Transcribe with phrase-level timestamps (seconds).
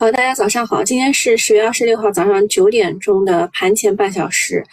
[0.00, 4.64] 好，大家早上好，今天是十月二十六号早上九点钟的盘前半小时。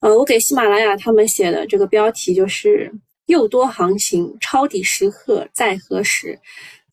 [0.00, 2.92] 呃，我给喜马拉雅他们写的这个标题就是
[3.26, 6.36] “又多行情，抄底时刻在何时”。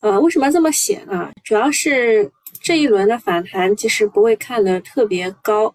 [0.00, 1.32] 呃，为什么这么写呢？
[1.42, 5.74] 主要是这一轮的反弹其实不会看得特别高，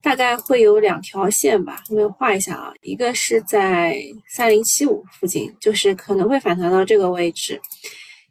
[0.00, 1.82] 大概会有两条线吧。
[1.90, 3.94] 我们画一下啊，一个是在
[4.26, 7.60] 三零七五附近，就是可能会反弹到这个位置。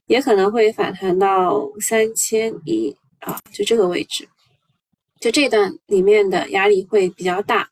[0.07, 4.27] 也可能会反弹到三千一啊，就这个位置，
[5.19, 7.67] 就这段里面的压力会比较大，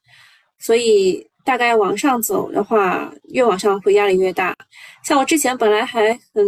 [0.58, 4.56] 所以大概往上走的话，越往上会压力越大。
[5.04, 6.44] 像我之前本来还很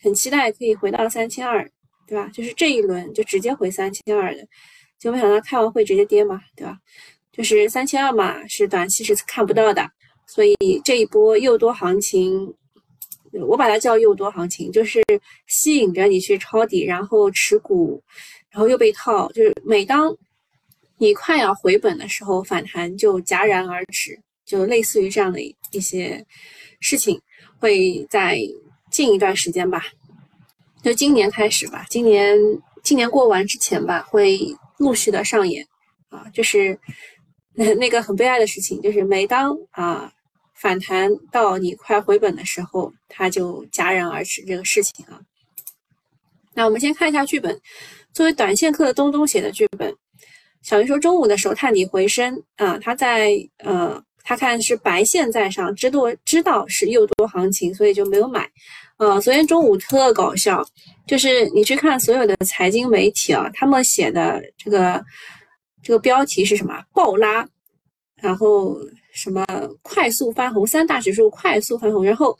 [0.00, 1.68] 很期待可以回到三千二，
[2.06, 2.30] 对吧？
[2.32, 4.46] 就是这一轮就直接回三千二的，
[5.00, 6.78] 就没想到开完会直接跌嘛，对吧？
[7.32, 9.84] 就是三千二嘛，是短期是看不到的，
[10.28, 12.54] 所以这一波又多行情。
[13.44, 15.02] 我把它叫诱多行情，就是
[15.46, 18.02] 吸引着你去抄底，然后持股，
[18.50, 19.30] 然后又被套。
[19.32, 20.16] 就是每当
[20.98, 25.40] 你快要回本的时候，反弹就戛然而止，就类似于这样的
[25.72, 26.24] 一些
[26.80, 27.20] 事情，
[27.58, 28.38] 会在
[28.90, 29.82] 近一段时间吧，
[30.82, 32.38] 就今年开始吧，今年
[32.82, 34.38] 今年过完之前吧，会
[34.78, 35.66] 陆续的上演
[36.08, 36.78] 啊，就是
[37.54, 40.12] 那 那个很悲哀的事情，就是每当啊。
[40.58, 45.20] 反弹到你快回本的时候，它就戛然而止这个事情啊。
[46.54, 47.60] 那我们先看一下剧本，
[48.12, 49.94] 作为短线客的东东写的剧本。
[50.62, 58.50] 小鱼说中午的时候探底回升啊，他在呃，他看是白线在上，知道知道是诱多行情，所以就没有买。
[58.96, 60.66] 呃，昨天中午特搞笑，
[61.06, 65.04] 就是你去看所有的财经媒体啊，他们写的这个
[65.82, 66.82] 这个标题是什么？
[66.94, 67.46] 暴拉，
[68.16, 68.74] 然后。
[69.16, 69.44] 什么
[69.80, 72.38] 快速翻红，三大指数快速翻红，然后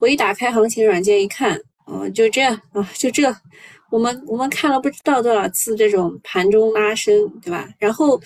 [0.00, 3.32] 我一打开行情软件一看，哦，就这样啊，就这，
[3.88, 7.68] 我们我们看了不知道多少次这种盘中拉升，对吧？
[7.78, 8.20] 然后，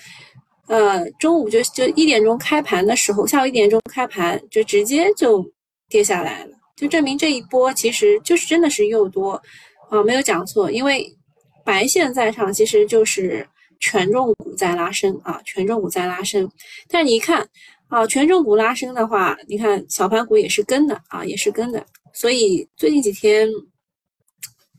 [0.67, 5.45] 呃，中午就就一点钟开盘的时候，下午一点钟开盘就直接就
[5.87, 9.39] 跌下来了，就证明这一波其实就是真的是又多
[9.91, 11.05] 啊，没有讲错，因为
[11.63, 13.47] 白线在上，其实就是
[13.79, 16.49] 权重股在拉升啊，权重股在拉升，
[16.89, 17.47] 但是你一看。
[17.93, 21.85] 啊，权重股拉升的话，你看小盘股也是跟的啊，也是跟的。
[22.11, 23.47] 所以最近几天，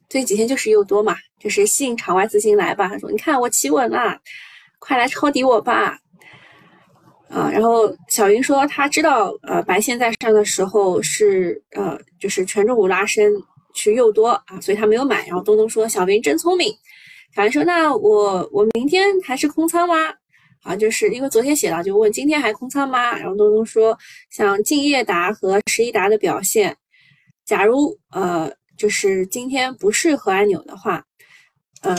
[0.09, 2.89] 最近几天就是又多嘛，就是吸引场外资金来吧。
[2.89, 4.19] 他说：“你看我企稳了，
[4.81, 5.97] 快来抄底我吧。”
[7.31, 13.33] 啊，然后小云说他知道，呃，白线在上的时候是呃，就是权重股拉升
[13.75, 15.25] 是又多啊，所以他没有买。
[15.29, 16.75] 然后东东说小云真聪明。
[17.37, 19.95] 小云说：“那我我明天还是空仓吗？”
[20.65, 23.17] 啊，就是因为昨天写到，就问今天还空仓吗？
[23.19, 23.97] 然后东东说，
[24.31, 26.75] 像敬业达和十一达的表现，
[27.45, 31.05] 假如呃，就是今天不是核按钮的话，
[31.83, 31.95] 嗯，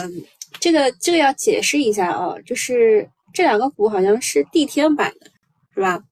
[0.58, 5.30] 这个这个要解释一下啊，就是这两个股好像是地天版的，
[5.72, 6.02] 是吧？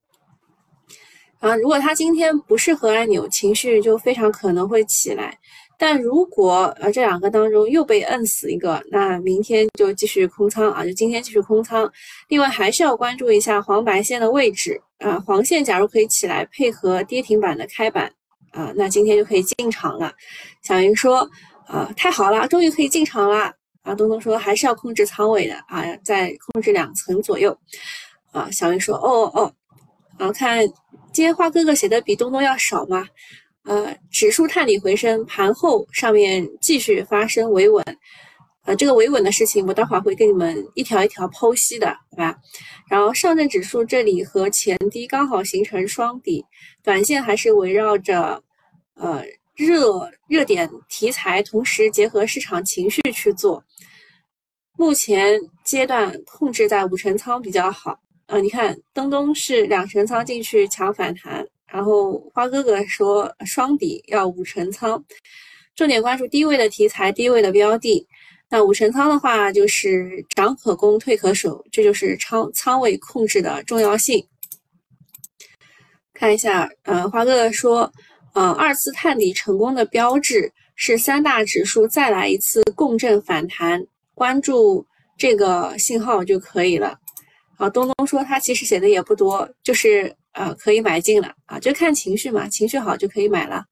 [1.40, 5.36] 啊，如果它今天不是核按钮，情绪就非常可能会起来。
[5.78, 11.90] 但如果呃这两个当中又被摁死一个，那明天就继续空仓啊，就今天继续空仓。
[12.28, 18.10] 另外还是要关注一下黄白线的位置啊，黄线假如可以起来配合跌停板的开板
[18.52, 20.12] 啊，那今天就可以进场了。
[20.62, 21.28] 小云说
[21.66, 23.52] 啊，太好了，终于可以进场了
[23.82, 23.94] 啊。
[23.94, 27.56] 东东说还是要控制仓位的啊，在控制两层左右
[28.32, 28.48] 啊。
[28.50, 29.52] 小云说哦哦，
[30.18, 30.64] 啊看
[31.12, 33.06] 今天花哥哥写的比东东要少吗？
[33.64, 37.82] 呃，指数探底回升，盘后上面继续发生维稳，
[38.66, 42.36] 呃，这个维稳的事情，我待会儿会跟你们一条一条剖析的，对吧？
[42.90, 46.44] 然后上证指数这里和前低刚好形成双底，
[46.82, 48.42] 短线还是围绕着
[48.96, 49.24] 呃
[49.54, 53.64] 热热点题材，同时结合市场情绪去做。
[54.76, 61.46] 目前阶段控制在五成仓比较好，呃，你看东东是两成仓进去抢反弹。
[61.74, 65.04] 然后花哥哥说双底要五成仓，
[65.74, 68.06] 重点关注低位的题材、低位的标的。
[68.48, 74.24] 那五成仓的话，就是涨可攻，退可守，这就是仓仓位控制的重要性。
[76.12, 77.92] 看一下，呃，花哥哥说，
[78.34, 83.84] 呃，二次探底成功的标志是三大指数再来一次共振反弹，
[84.14, 84.86] 关注
[85.18, 86.96] 这个信号就可以了。
[87.58, 90.14] 好，东东说他其实写的也不多，就是。
[90.34, 93.64] 啊，可以买进了啊，就看情绪嘛，情绪好就可以买了。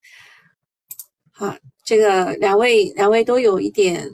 [1.31, 1.55] 好，
[1.85, 4.09] 这个两位两位都有一点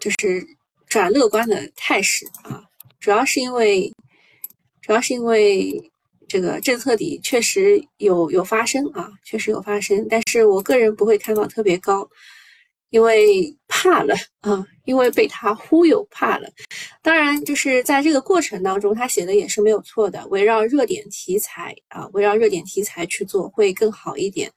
[0.00, 0.44] 就是
[0.86, 2.64] 转乐观的态势啊，
[2.98, 3.92] 主要是因为
[4.80, 5.78] 主要是因为
[6.26, 12.08] 这个政策底确实有有发生啊，确实有发生，但是我个人不会看到特别高，
[12.90, 16.48] 因为怕了啊，因为被他忽悠怕了。
[17.02, 24.50] 当然，就是在这个过程当中，他写的也是没有错的，围绕热点题材啊，围绕热点题材去做会更好一点。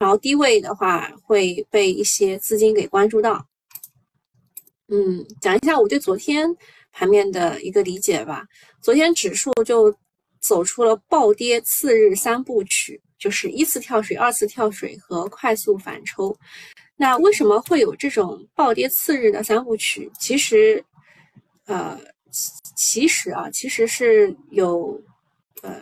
[0.00, 3.46] 然后低位的话会被一些资金给关注到。
[4.88, 6.48] 嗯，讲一下我对昨天
[6.90, 8.46] 盘面的一个理解吧。
[8.80, 9.94] 昨天指数就
[10.40, 16.34] 走出了暴跌次日三部曲，就是一次跳水、二次跳水和快速反抽。
[16.96, 20.10] 那为什么会有这种暴跌次日的三部曲？
[20.18, 20.84] 其实，
[21.66, 21.98] 呃，
[22.76, 25.00] 其实啊，其实是有，
[25.62, 25.80] 呃，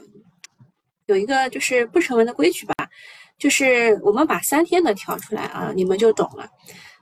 [1.07, 2.75] 有一个就是不成文的规矩吧，
[3.39, 6.49] 就是我们把三天的挑出来啊，你们就懂了。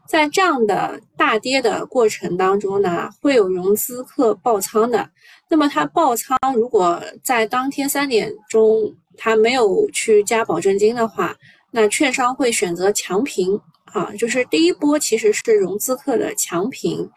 [0.08, 5.08] 在这样的大跌的过程当中呢，会有融资客爆仓的。
[5.48, 11.36] 那么他爆仓，如果在当天三点钟他没有去加保证金的话，
[11.70, 13.60] 那券商会选择强平。
[13.92, 17.08] 啊，就是第一波其实是融资客的强平，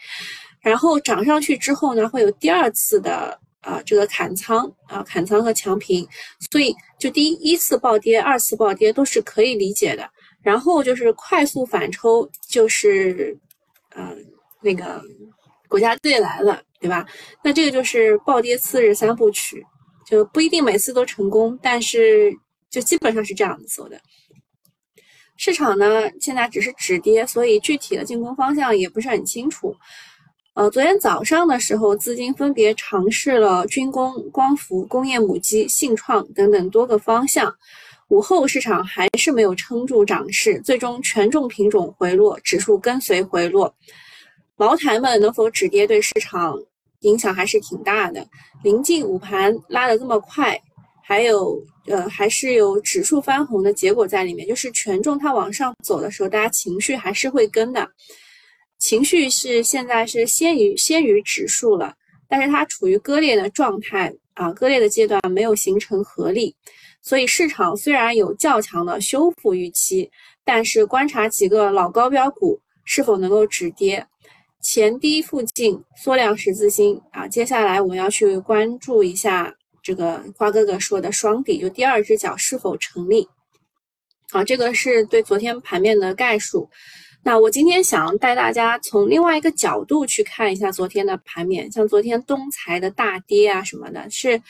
[0.61, 6.07] 然后涨上去之后呢，会有第二次的啊这个砍仓啊砍仓和强平，
[6.51, 10.09] 所以就第一次暴跌，二次暴跌都是可以理解的。
[10.41, 13.37] 然后就是快速反抽，就是
[13.95, 14.13] 呃
[14.61, 15.01] 那个
[15.69, 17.05] 国家队来了，对吧？
[17.41, 19.63] 那这个就是暴跌次日三部曲，
[20.05, 22.29] 就不一定每次都成功，但是
[22.69, 23.97] 就基本上是这样子走的。
[25.45, 29.75] 市场呢，现在只是止跌，所以具体的进攻方向也不是很清楚。
[30.53, 37.53] 呃，昨天早上的时候，资金分别尝试了军工、光伏、工业母机、信创等等多个方向。
[38.07, 43.75] 午后市场还是没有撑住涨势，最终权重品种回落，指数跟随回落。
[44.55, 46.57] 茅台们能否止跌，对市场
[47.01, 48.25] 影响还是挺大的。
[48.63, 50.57] 临近午盘拉得这么快。
[51.05, 57.89] 还有，呃，还是有指数翻红的结果在里面，就是权重它往上走的时候，大家情绪还是会跟的，
[58.80, 61.94] 情绪是现在是先于先于指数了，
[62.30, 66.56] 但是它处于割裂的状态啊，割裂的阶段没有形成合力，
[67.01, 70.09] 所以市场虽然有较强的修复预期，
[70.45, 74.06] 但是观察几个老高标股是否能够止跌，
[74.62, 79.53] 前低附近缩量十字星啊，接下来我们要去关注一下。
[79.83, 83.27] 这个花哥哥说的双底，就第二只脚是否成立？
[84.31, 86.68] 好，这个是对昨天盘面的概述。
[87.21, 94.41] 那我今天想带大家从另外一个角度去看一下昨天的盘面，像昨天东财的大跌啊什么的，是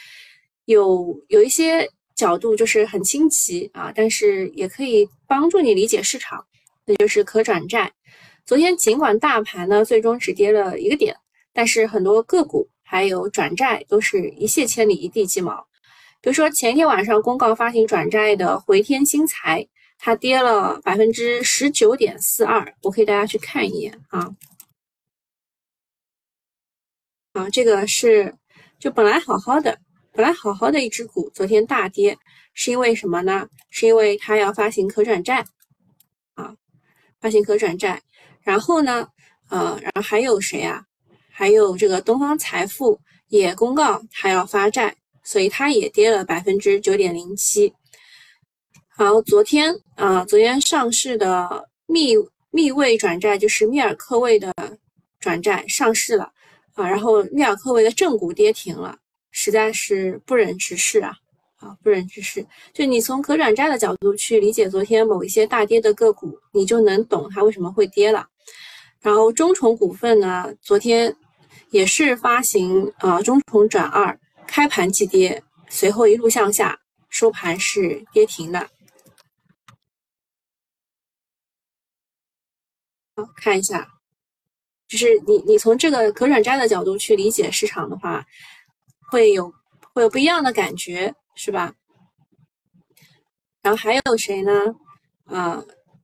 [0.65, 6.45] 有有一些角度就是很新奇啊，但是也可以帮助你理解市场。
[6.85, 7.91] 那就是可转债。
[8.45, 11.15] 昨天尽管大盘呢最终只跌了一个点，
[11.53, 12.69] 但是很多个股。
[12.93, 15.65] 还有转债都是一泻千里一地鸡毛，
[16.21, 19.67] 比如说前一天晚上公告发行转债的回天新材，
[19.97, 24.29] 它跌了百分之十九点四二，我可以大家去看一眼啊。
[27.31, 28.31] 啊，这个是
[28.77, 29.75] 就本来好好的，
[30.11, 32.15] 本来好好的一只股，昨天大跌，
[32.53, 33.49] 是因为什么呢？
[33.71, 35.43] 是因为它要发行可转债
[36.35, 36.55] 啊，
[37.19, 37.99] 发行可转债，
[38.43, 39.07] 然后呢，
[39.49, 40.85] 呃，然后还有谁啊？
[41.35, 47.73] 还有这个东方财富也公告它要发债，所以它也跌了百分之九点零七。
[48.95, 52.13] 好，昨天啊，昨天上市的密
[52.51, 54.53] 密位转债就是密尔科威的
[55.19, 56.31] 转债上市了
[56.75, 58.95] 啊，然后密尔科威的正股跌停了，
[59.31, 61.15] 实在是不忍直视啊
[61.55, 62.45] 啊，不忍直视。
[62.75, 68.27] 就你从可转债的角度去理解昨天某一些大跌的个股，你就能懂它为什么会跌了。
[69.01, 71.11] 然后中重股份呢，昨天。
[71.69, 76.79] 也是发行啊，中重转二，开盘即跌，随后一路向下，
[77.09, 78.69] 收盘是跌停的。
[83.15, 83.87] 好，看一下，
[84.87, 88.25] 就是你你从这个可转债的角度去理解市场的话，
[89.11, 89.51] 会有
[89.93, 91.73] 会有不一样的感觉，是吧？
[93.61, 94.51] 然后还有谁呢？
[95.25, 95.63] 啊，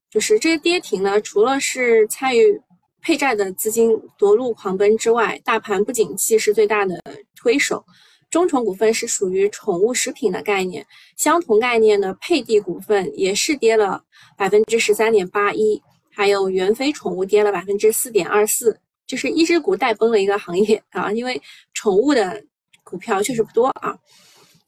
[0.09, 2.61] 就是这些跌停呢，除了是参与。
[3.01, 7.01] 配债的资金夺路狂奔之外，大盘不景气是最大的
[7.35, 7.83] 推手。
[8.29, 10.85] 中宠股份是属于宠物食品的概念，
[11.17, 14.03] 相同概念的配地股份也是跌了
[14.37, 21.11] 百分之十三点八一，还有元飞宠物跌了百分之四点二四，就是一只股带崩了一个行业啊！
[21.11, 21.41] 因为
[21.73, 22.43] 宠物的
[22.83, 23.97] 股票确实不多啊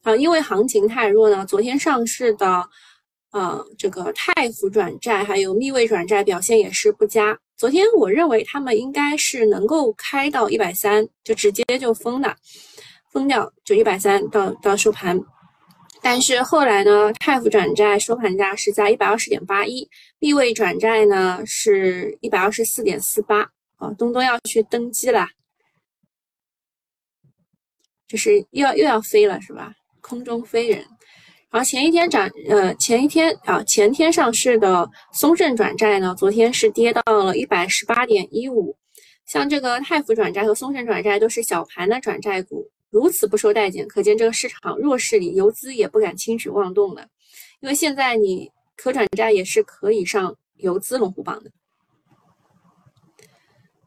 [0.02, 2.68] 啊，因为行情太弱呢，昨天上市的
[3.30, 7.38] 呃这个太福转债还有密位转债表现也是不佳。
[7.62, 12.36] 昨天我认为他们应该是能够开到一百三，就直接就封的，
[13.12, 15.16] 封掉就一百三到到收盘。
[16.02, 19.88] 但是后来呢，泰富转债收盘价是在一百二十点八一，
[20.18, 23.92] 币位转债呢是一百二十四点四八啊。
[23.96, 25.28] 东东要去登机了，
[28.08, 29.72] 就是又要又要飞了是吧？
[30.00, 30.84] 空中飞人。
[31.52, 38.74] 而前一天涨，呃，前一天啊，前天上市的松盛转债呢，昨天是跌到了一百十八点一五。
[39.26, 47.06] 像这个泰福转债和松盛转债都是小盘的转债股，如此不受待见，可见这个市场弱势里，游资也不敢轻举妄动了。
[47.60, 51.50] 因为现在你可转债也是可以上游资龙虎榜的，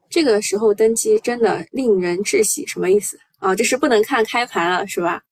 [0.08, 2.64] 这个时候登基真的令人窒息。
[2.68, 3.56] 什么意思啊？
[3.56, 5.24] 这是不能看开盘了，是吧？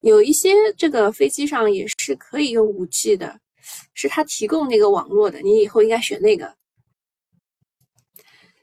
[0.00, 3.38] 有一些这个飞机上也是可以用五 G 的，
[3.94, 6.54] 是它提供那个网络的，你以后应该选那个。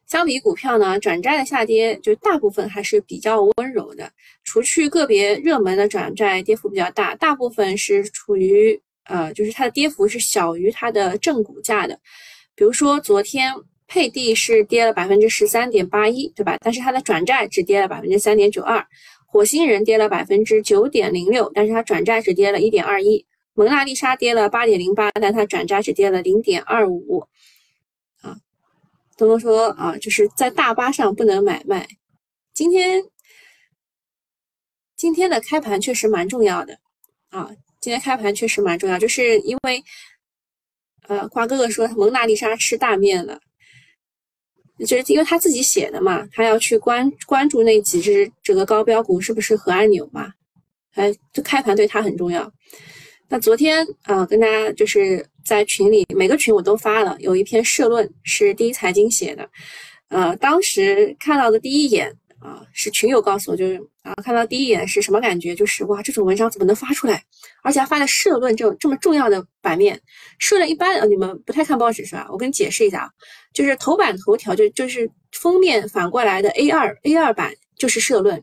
[0.07, 4.09] 相比股票呢，转债的下跌就大部分还是比较温柔的，
[4.45, 11.99] 除去个别热门的转债跌幅比较大，大部分是处于呃，就是它的跌幅是小于它的正股价的。
[12.55, 13.53] 比如说昨天
[13.85, 16.57] 配地是跌了百分之十三点八一，对吧？
[16.61, 18.83] 但是它的转债只跌了百分之三点九二。
[19.29, 23.25] 火星人跌了百分之九点零六，但是它转债只跌了一点二一。
[23.53, 27.27] 蒙娜丽莎跌了八点零八，但它转债只跌了零点二五。
[28.21, 28.37] 啊，
[29.17, 31.87] 东东说啊，就是在大巴上不能买卖。
[32.53, 33.03] 今天
[34.95, 36.79] 今天的开盘确实蛮重要的
[37.29, 39.83] 啊，今天开盘确实蛮重要，就是因为
[41.07, 43.39] 呃，瓜哥哥说蒙娜丽莎吃大面了。
[44.85, 50.31] 就是因为他自己写的嘛，他要去关关注那几只这个高标股是不是核按钮嘛，
[50.93, 52.51] 哎，就开盘对他很重要。
[53.29, 59.49] 那昨天啊，跟大家就是在群里每个群我都发了，有一篇社论是第一财经写的，
[60.09, 62.15] 呃，当时看到的第一眼。
[62.39, 65.53] 啊，是群友告诉我，就是啊，看到第一眼是什么感觉？
[65.53, 67.21] 就是哇，这种文章怎么能发出来？
[67.61, 69.99] 而且还发在社论这种这么重要的版面。
[70.39, 72.27] 社论一般啊，你们不太看报纸是吧？
[72.31, 73.09] 我跟你解释一下啊，
[73.53, 78.41] 就是头版头条就就是封面反过来的 A 二 A 二版就是社论，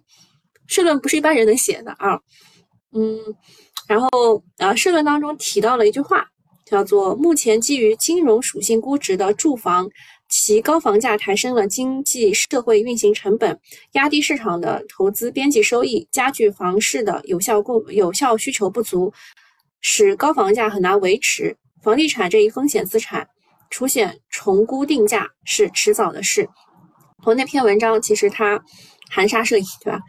[0.66, 2.21] 社论不是一般人能写的啊。
[2.92, 3.18] 嗯，
[3.88, 6.26] 然后啊，社论当中提到了一句话，
[6.66, 9.88] 叫做目前基于金融属性估值的住房。
[10.36, 13.56] 其高房价抬升了经济社会运行成本，
[13.92, 19.12] 压低市场的投资边际收益，加剧房市的有效供有效需求不足，
[19.80, 21.56] 使高房价很难维持。
[21.84, 23.28] 房地产这一风险资产
[23.70, 26.48] 出现重估定价是迟早的事。
[27.24, 28.60] 我那篇文章其实它
[29.08, 30.00] 含沙射影，对吧？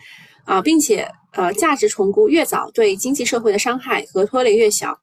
[0.46, 4.98] 啊，并且呃，价值重估越早，对经济社会的伤害和拖累越小。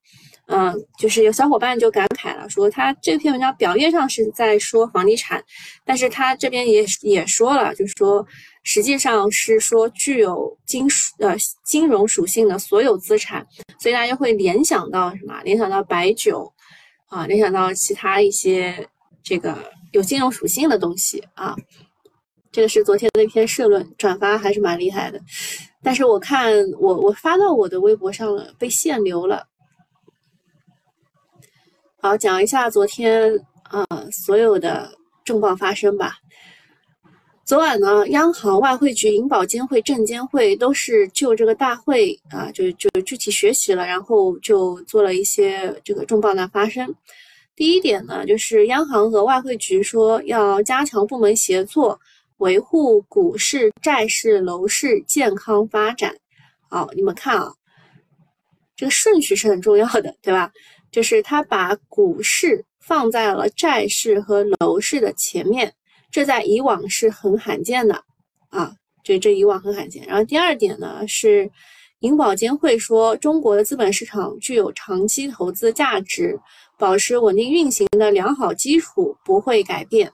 [0.55, 5.43] 嗯，就是有小伙伴就感慨了，说他这篇文章表面上是在说房地产，
[5.83, 8.27] 但是他这边也也说了，就是说
[8.63, 13.47] 实际上是说具有金属呃金融属性的所有资产，
[13.81, 15.41] 所以大家会联想到什么？
[15.43, 16.53] 联想到白酒
[17.09, 18.87] 啊，联想到其他一些
[19.23, 19.57] 这个
[19.93, 21.57] 有金融属性的东西啊。
[22.51, 25.19] 这个是昨天的一篇社论，转发还是蛮厉害的，
[25.83, 29.47] 但是我看我我发到我的微博上了，被限流了。
[32.05, 33.33] 好，讲一下昨天
[33.63, 34.93] 啊所有的
[35.25, 36.17] 重磅发生吧。
[37.45, 46.93] 昨晚呢，央行、外汇局、银保监会、证监会都是就这个大会啊，就就具体学习了，然后就做了一些这个重磅的发生。
[47.55, 52.01] 第一点呢，就是央行和外汇局说要加强部门协作，
[52.39, 56.13] 维护股市、债市、楼市健康发展。
[56.69, 57.55] 好，你们看啊，
[58.75, 60.51] 这个顺序是很重要的，对吧？
[60.93, 65.75] 就是他把股市放在了债市和楼市的前面，
[66.11, 68.05] 这在以往是很罕见的
[68.51, 68.73] 啊，
[69.03, 70.07] 这这以往很罕见。
[70.07, 71.51] 然后第二点呢是，
[72.01, 76.39] 银保监会说中国的资本市场具有长期投资价值，
[76.79, 80.13] 保持稳定运行的良好基础不会改变。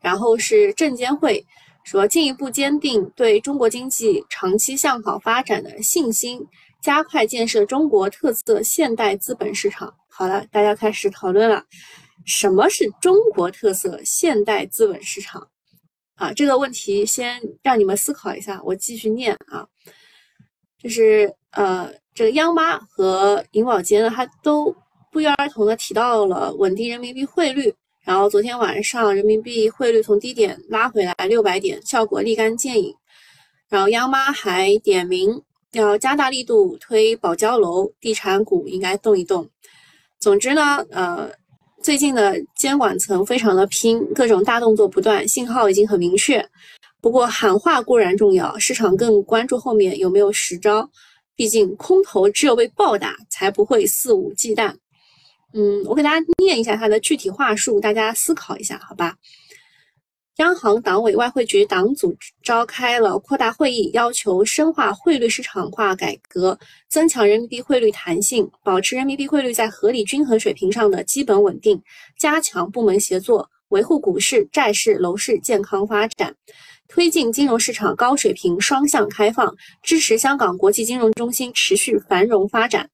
[0.00, 1.44] 然后是证监会
[1.84, 6.46] 说进一步坚定对中国经济长期向好发展的信心。
[6.82, 9.92] 加快建设中国特色现代资本市场。
[10.08, 11.64] 好了，大家开始讨论了，
[12.24, 15.48] 什么是中国特色现代资本市场？
[16.16, 18.60] 啊，这个问题先让你们思考一下。
[18.64, 19.66] 我继续念啊，
[20.82, 24.74] 就是呃，这个央妈和银保监呢，它都
[25.12, 27.72] 不约而同的提到了稳定人民币汇率。
[28.04, 32.94] 然后昨天晚上人民币汇率从低点拉回来六百点，效果立竿见影。
[33.68, 35.42] 然后央妈还点名。
[35.72, 39.48] 要加大力度推保交楼，地产股应该动一动。
[40.18, 41.30] 总之呢，呃，
[41.82, 46.44] 最近的监管层非常的拼，各种大动作不断，信号已经很明确。
[47.00, 50.90] 不过喊话固然重要，市场更关注后面有没有实招。
[51.36, 54.74] 毕竟空头只有被暴打，才不会肆无忌惮。
[55.54, 59.14] 嗯，我给大家念一下它的具体话术，大家思考一下，好吧？
[60.38, 66.56] 央行、党委、外汇局党组召开了扩大会议，要求深化汇率市场化改革，
[66.88, 71.82] 增强人民币汇率弹性，保持人民币汇率在合理均衡水平上的基本稳定，
[72.16, 76.32] 加强部门协作，维护股市、债市、楼市健康发展，
[76.86, 79.52] 推进金融市场高水平双向开放，
[79.82, 82.88] 支持香港国际金融中心持续繁荣发展。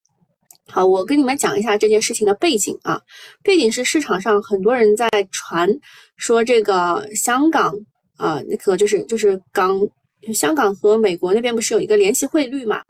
[0.66, 3.00] 好，我跟你们讲一下这件事情的背景啊。
[3.42, 5.68] 背景是市场上很多人在传
[6.16, 7.75] 说这个香港
[8.16, 9.78] 啊，那个就是就是港
[10.33, 12.83] 香港和美国那边不是有一个联系汇率嘛？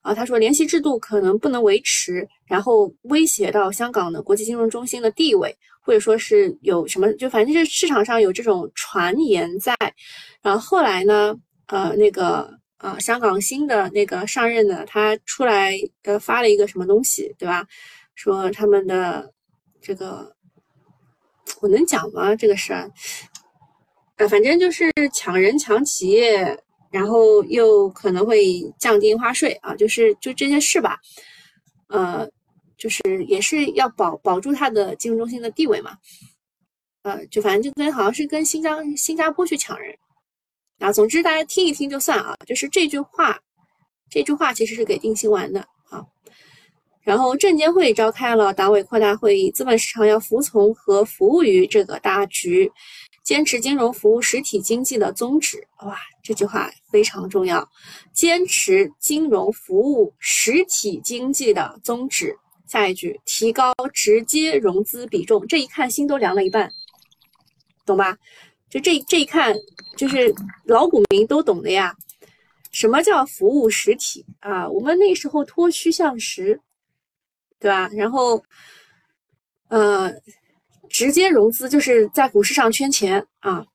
[0.00, 9.76] 啊，他说联系制度可能不能维持，然后威胁到香港的国际金融中心的地位，或者说是有什么，就反正就是市场上有这种传言在。
[10.42, 12.57] 然后后来呢，呃，那个。
[12.78, 17.66] 啊，香港新的那个上任的他出来呃发了一个什么东西，对吧？
[18.14, 19.32] 说他们的
[19.80, 20.34] 这个
[21.60, 22.34] 我能讲吗？
[22.34, 22.90] 这个事儿，
[24.16, 26.56] 呃，反正就是抢人抢企业，
[26.90, 30.98] 然后又可能会降低印花税啊，就是就这件事吧。
[31.88, 32.28] 呃，
[32.76, 35.96] 就是也是要保保住他的金融中心的地位嘛。
[37.02, 39.96] 呃，就反正就跟好像是跟新疆新加坡去抢人。
[40.78, 43.38] 啊，总之大家听一听就算啊，就是这句话，
[44.08, 46.04] 这句话其实是给定心丸的啊。
[47.02, 52.70] 然后证监会召开了党委扩大会议，资本市场要服从和服务于这个大局，
[53.24, 55.66] 坚持金融服务实体经济的宗旨。
[55.84, 57.66] 哇，这句话非常重要，
[58.12, 62.36] 坚持金融服务实体经济的宗旨。
[62.66, 65.46] 下一句，提高直接融资比重。
[65.46, 66.70] 这一看心都凉了一半，
[67.86, 68.18] 懂吧？
[68.70, 69.54] 就这这一看。
[69.96, 70.32] 就是
[70.66, 71.92] 老股民都懂的呀，
[72.70, 74.68] 什么叫服务实体啊？
[74.68, 76.60] 我们那时候脱虚向实，
[77.58, 77.88] 对吧？
[77.88, 78.40] 然后，
[79.66, 80.12] 呃，
[80.88, 83.66] 直接融资就是在股市上圈钱啊。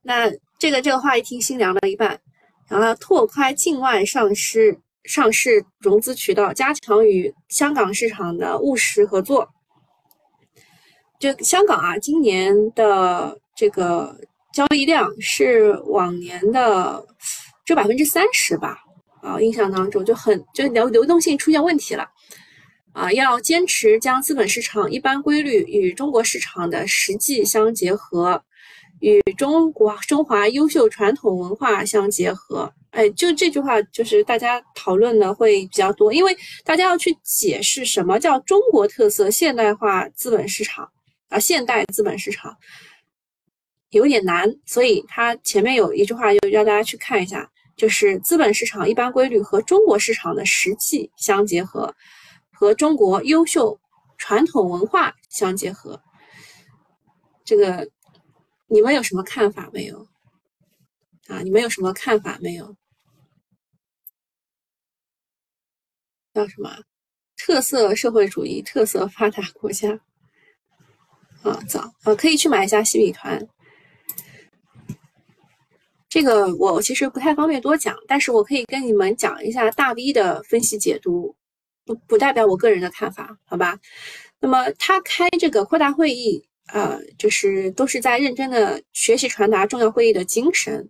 [0.00, 2.18] 那这个这个话一听心凉了一半。
[2.66, 9.46] 然后拓宽境外上市上市融资渠道，加强与香港市场的务实合作。
[11.18, 14.16] 就香港啊，今年的这个。
[14.52, 17.06] 交易量是往年的
[17.64, 18.80] 就百分之三十吧，
[19.22, 22.04] 啊，印象当中就很就流流动性出现问题了，
[22.92, 28.42] 啊，要坚持将资本市场一般规律与中国市场的实际相结合，
[28.98, 32.72] 与中国中华优秀传统文化相结合。
[32.90, 40.90] 哎，就这句话就是大家讨论的会比较多，因为大家要去解释什么叫中国特色现代化资本市场
[41.28, 42.52] 啊，现代资本市场。
[43.90, 51.94] 有点难，所以它前面有一句话，就让大家去看一下，就是资本市场一般规律和中国市场的实际相结合，
[52.52, 53.78] 和中国优秀
[54.16, 56.00] 传统文化相结合。
[57.44, 57.88] 这个
[58.68, 60.06] 你们有什么看法没有？
[61.26, 62.76] 啊，你们有什么看法没有？
[66.32, 66.70] 叫什么？
[67.36, 69.98] 特色社会主义，特色发达国家。
[71.42, 73.48] 啊，早啊，可以去买一下西米团。
[76.10, 81.32] 这个我其实不太方便多讲，但是我可以跟你们讲一下大 V 的分析解读，
[81.86, 83.78] 不不代表我个人的看法，好吧？
[84.40, 90.84] 那么他开这个扩大会议，呃，就是都是在认真的学习传达重要会议的精神，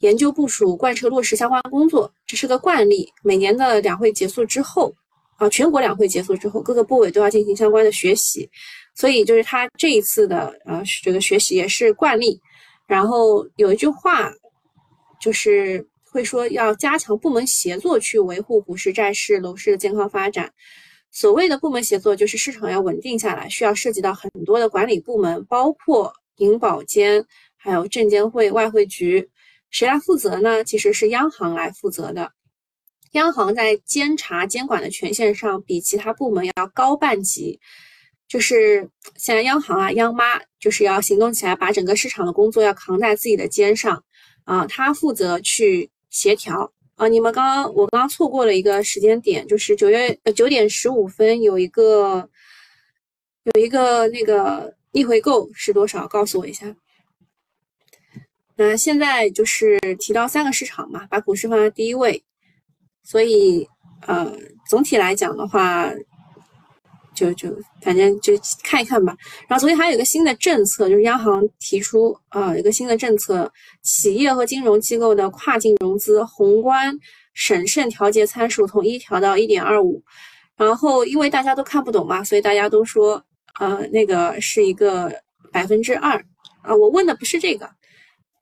[0.00, 3.08] 研究部署贯彻落实相关工作，这是个惯例。
[3.22, 4.92] 每年的两会结束之后，
[5.36, 8.50] 啊，全国两会结束之后，各个部委都要进行相关的学习，
[8.96, 12.40] 所以就是他这一次的呃这个学习也是惯例。
[12.88, 14.32] 然后有一句话。
[15.20, 20.52] 就是会说要加强部门协作，去维护股市、债市、楼市的健康发展。
[21.10, 27.24] 所谓的部门协作，就是市场要稳定下来，需要涉及到很多的管理部门，包括银保监、
[27.56, 29.30] 还有证监会、外汇局。
[29.70, 30.62] 谁来负责呢？
[30.64, 32.32] 其实是央行来负责的。
[33.12, 37.60] 央行在监察监管的权限上，比其他部门要高半级。
[38.26, 44.02] 就是现在央行啊，央妈就是要行动起来，把整个市场的工作要扛在自己的肩上。
[44.44, 47.08] 啊，他负责去协调啊。
[47.08, 52.28] 你们刚刚我刚刚错过了一个时间点，就是九月呃九点十五分有一个
[53.44, 56.06] 有一个那个逆回购是多少？
[56.06, 56.74] 告诉我一下。
[58.56, 62.22] 那现在就是提到三个市场嘛，把股市放在第一位，
[63.02, 63.68] 所以
[64.06, 64.32] 呃
[64.68, 65.90] 总体来讲的话，
[67.14, 67.48] 就就
[67.80, 69.16] 反正就看一看吧。
[69.48, 73.50] 然后昨天还有一个新的政策，就是央行提出啊一个新的政策，
[73.82, 76.94] 企业和金融机构的跨境融资宏观
[77.32, 80.02] 审慎调节参数从一调到一点二五。
[80.56, 83.22] 然后因为大家都看不懂嘛，所以大家都说
[83.58, 85.12] 呃那个是一个
[85.50, 86.12] 百分之二
[86.62, 86.74] 啊。
[86.74, 87.68] 我问的不是这个，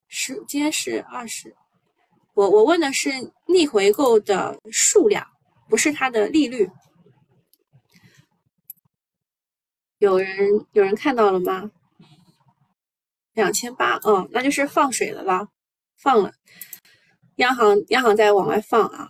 [0.09, 1.55] 是今天是二十，
[2.35, 3.11] 我我问的是
[3.47, 5.27] 逆回购的数量，
[5.71, 6.69] 不是它的利率。
[10.03, 11.71] 有人有人看到了吗？
[13.35, 15.47] 两千八，嗯，那就是放水的了，
[15.97, 16.33] 放了。
[17.37, 19.09] 央行央行在往外放啊，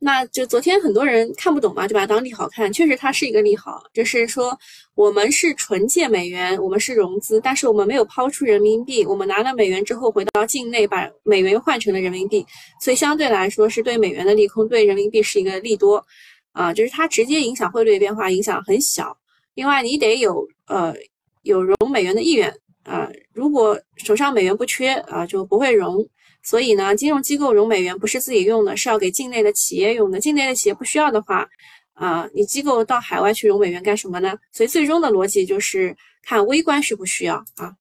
[0.00, 2.70] 那就昨天很多人看不懂嘛，就把它当利好看。
[2.70, 4.54] 确实它是一个利好，就是说
[4.94, 12.44] 我们是纯借美元，我们是融资，但是我们没有抛出人民币，我们拿了美元之后回到境内，把美元换成了人民币，
[12.82, 16.04] 所以相对来说是对美元的利空，对人民币是一个利多
[16.52, 19.16] 啊，就是它直接影响汇率变化影响很小。
[19.54, 20.94] 另外，你得有呃
[21.42, 22.52] 有融美元的意愿
[22.84, 26.06] 啊，如果手上美元不缺啊，就不会融。
[26.42, 30.20] 所以呢，金融机构融美元不是自己用的，是要给境内的企业用的。
[30.20, 31.48] 境内的企业不需要的话，
[31.94, 34.36] 啊，你机构到海外去融美元干什么呢？
[34.52, 37.72] 所以最终的逻辑就是看微观需不需要啊。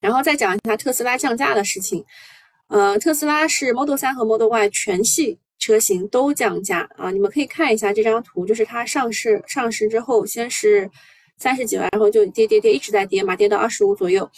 [0.00, 2.02] 然后再讲一下特斯拉降价的事情，
[2.68, 5.38] 呃，特斯拉是 Model 3和 Model Y 全系。
[5.60, 7.10] 车型都降价啊！
[7.10, 10.90] 你们可以看一下这张图，就是它上市上市之后，先是
[11.36, 14.28] 三十几万，然后就跌跌跌，一直在跌嘛，跌到二十五左右。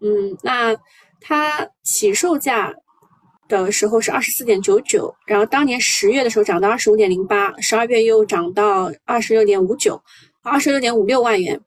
[0.00, 0.74] 嗯，那
[1.20, 2.72] 它起售价
[3.48, 10.00] 的时候是二十四点九九，然后当年十月的时候涨到二十五点零八，十二月又涨到二十六点五九，
[10.42, 11.60] 二十六点五六万元，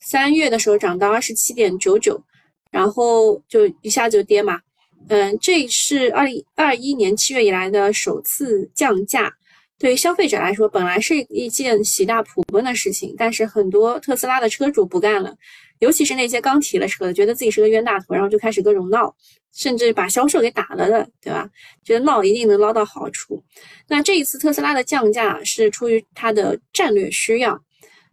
[0.00, 2.22] 三月的时候涨到二十七点九九，
[2.70, 4.60] 然后就一下就跌嘛。
[5.08, 9.32] 嗯，这是二零二一年七月以来的首次降价。
[9.78, 15.34] 对于消费者来说，本来是一件喜大普奔的事情，但是很多特斯拉的车主不干了，
[15.78, 19.14] 尤其是那些刚提了车的，觉得自己是个冤大头，然后就开始各种闹，
[19.54, 21.48] 甚至把销售给打了的，对吧？
[21.82, 23.42] 觉得闹一定能捞到好处。
[23.88, 27.58] 那这一次特斯拉的降价是出于它的战略需要，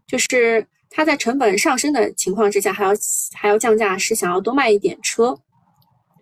[0.07, 2.91] 就是它在成本上升的情况之下，还要
[3.33, 5.37] 还要降价，是想要多卖一点车。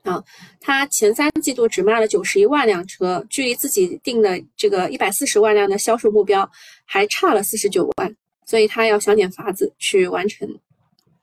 [0.05, 0.23] 啊，
[0.61, 6.49] 它前三季度只卖了九十一万辆车，距离自己定的这个一百四十万辆的销售目标
[6.85, 8.15] 还差了四十九万，
[8.45, 10.47] 所以它要想点法子去完成。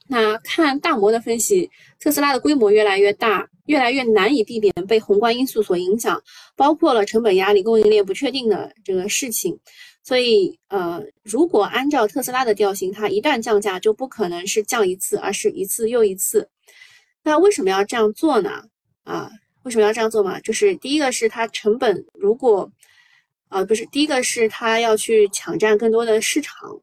[0.08, 6.20] 那看大摩的分析，特斯拉的规模越来越大，越来越难以避免被宏观因素所影响，
[6.56, 9.58] 包括了成本压力、供应链不确定的这个事情。
[10.02, 16.50] 所以，呃，如果按照特斯拉的调性，它一旦降价就不可能是降一次，而是一次又一次。
[17.22, 18.64] 那为什么要这样做呢？
[19.04, 19.30] 啊，
[19.64, 20.38] 为什么要这样做嘛？
[20.40, 22.70] 就是第一个是它成本，如果，
[23.48, 26.80] 啊，不是，第一个是它要去抢占更多的市场，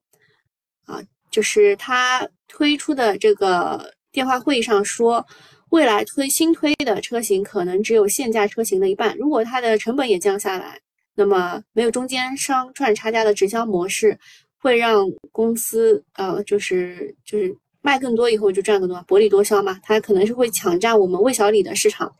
[0.85, 1.01] 啊，
[1.31, 5.25] 就是它推出的这个电话会议上说，
[5.69, 9.15] 未来推新推的车型可能只有现价车型的一半。
[9.17, 10.79] 如果它的成本也降下来，
[11.15, 14.19] 那么没有中间商赚差价的直销模式，
[14.57, 17.55] 会让公司，呃，就是就是。
[17.81, 19.79] 卖更多以后就赚更多，薄利多销嘛。
[19.83, 22.13] 它可能是会抢占我们魏小李的市场，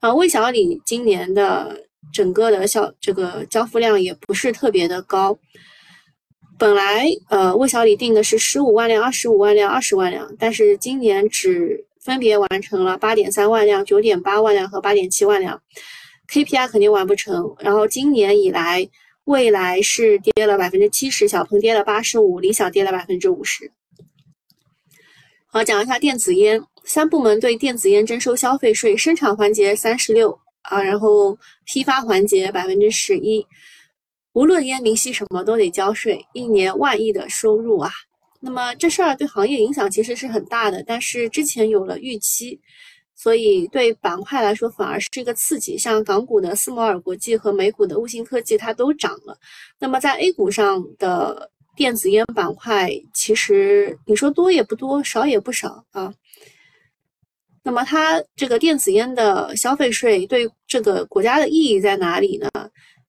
[0.00, 5.38] 然后魏小李今年的整个的销这个交付量也不是特别的高。
[6.58, 15.62] 本来呃魏小李定的是十五万辆、二十五万辆、二十万辆，但是今年只分别完成了八点三万辆、九点八万辆和八点七万辆
[16.30, 17.56] ，KPI 肯定完不成。
[17.60, 18.88] 然后今年以来，
[19.24, 23.72] 蔚来是跌了百分之七十，小鹏跌了八十五，理想跌了百分之五十。
[25.52, 30.30] 好，讲一下电子烟，三部门对电子烟征收消费税，生产环节三十六
[30.62, 33.44] 啊，然后批发环节百分之十一，
[34.32, 37.90] 无论烟民吸什么都得交税，一年万亿的收入啊。
[38.38, 42.60] 那么这事儿对行业影响其实是很大的，但是之前有了预期，
[43.16, 49.36] 所以对板块来说反而是一个刺激，像港股的斯摩尔国际和美股的悟星科技它都涨了，
[49.80, 51.50] 那么在 A 股上的。
[51.76, 56.12] 电子烟板块其实你说多也不多，少也不少啊。
[57.62, 62.50] 那么它这个电子烟的消费税对这个国家的意义在哪里呢？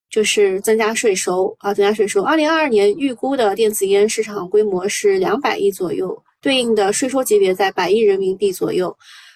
[0.10, 2.22] 就是增加税收啊，增加税收。
[2.22, 8.94] 二零二二年预估的电子烟市场规模是两百亿左右，对应的税收级别在百亿人民币左右，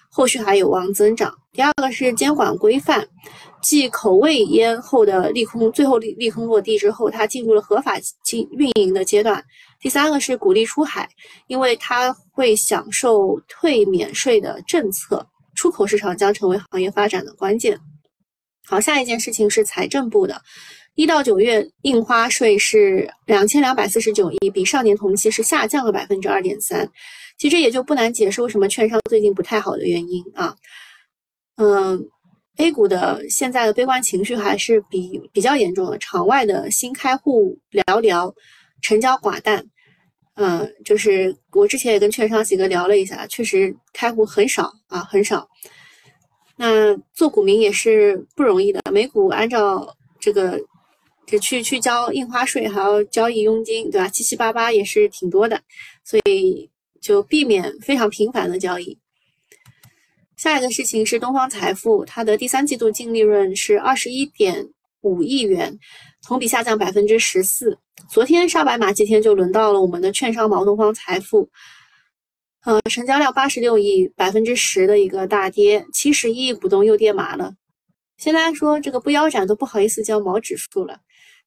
[0.10, 1.34] 后续还有望增长。
[1.54, 3.08] 第二个是监管规范。
[3.66, 9.44] 继口味烟后的利空，最后利利空落地之后，它进入了合法经运营的阶段。
[9.80, 11.10] 第三个是鼓励出海，
[11.48, 17.76] 因为它会享受退免税的政策，出口市场将成为行业发展的关键。
[18.68, 20.40] 好，下一件事情是财政部的，
[20.94, 26.88] 一到九月印花税是两千两百四十九亿，比上年同期是下降了百分之二点三。
[27.40, 30.56] 其实也就不难解释为什么券商最近不太好的原因啊。
[31.58, 32.08] 嗯
[32.58, 38.34] ，A 股的现在的悲观情绪还是比比较严重的，场外的新开户寥寥，
[38.82, 39.66] 成交寡淡。
[40.36, 45.48] 嗯，就是我之前也跟券商几个聊了一下，确实开户很少啊，很少。
[46.58, 49.88] 那做股民也是不容易的，美股按照
[50.20, 50.60] 这个，
[51.26, 54.10] 就去去交印花税，还要交易佣金，对吧？
[54.10, 55.62] 七七八八也是挺多的，
[56.04, 56.70] 所以
[57.02, 58.98] 就避免非常频繁的交易。
[60.38, 64.68] 下一个事情是东方财富，它的第三季度净利润是二十一点
[65.02, 65.80] 五亿元，
[66.28, 67.78] 同比下降百分之十四。
[68.10, 71.50] 昨天杀白马几天就轮到了我们的券商毛东方财富，
[72.66, 77.54] 呃，成交量八十六亿，百分之十的一个大跌，七十亿股东又跌麻了。
[78.18, 81.00] 现在说这个不腰斩都不好意思叫毛指数了，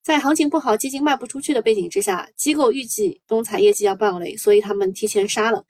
[0.03, 5.63] 在行情不好、基金卖不出去的背景之下，机构预计东财业绩要暴雷，所以他们提前杀了，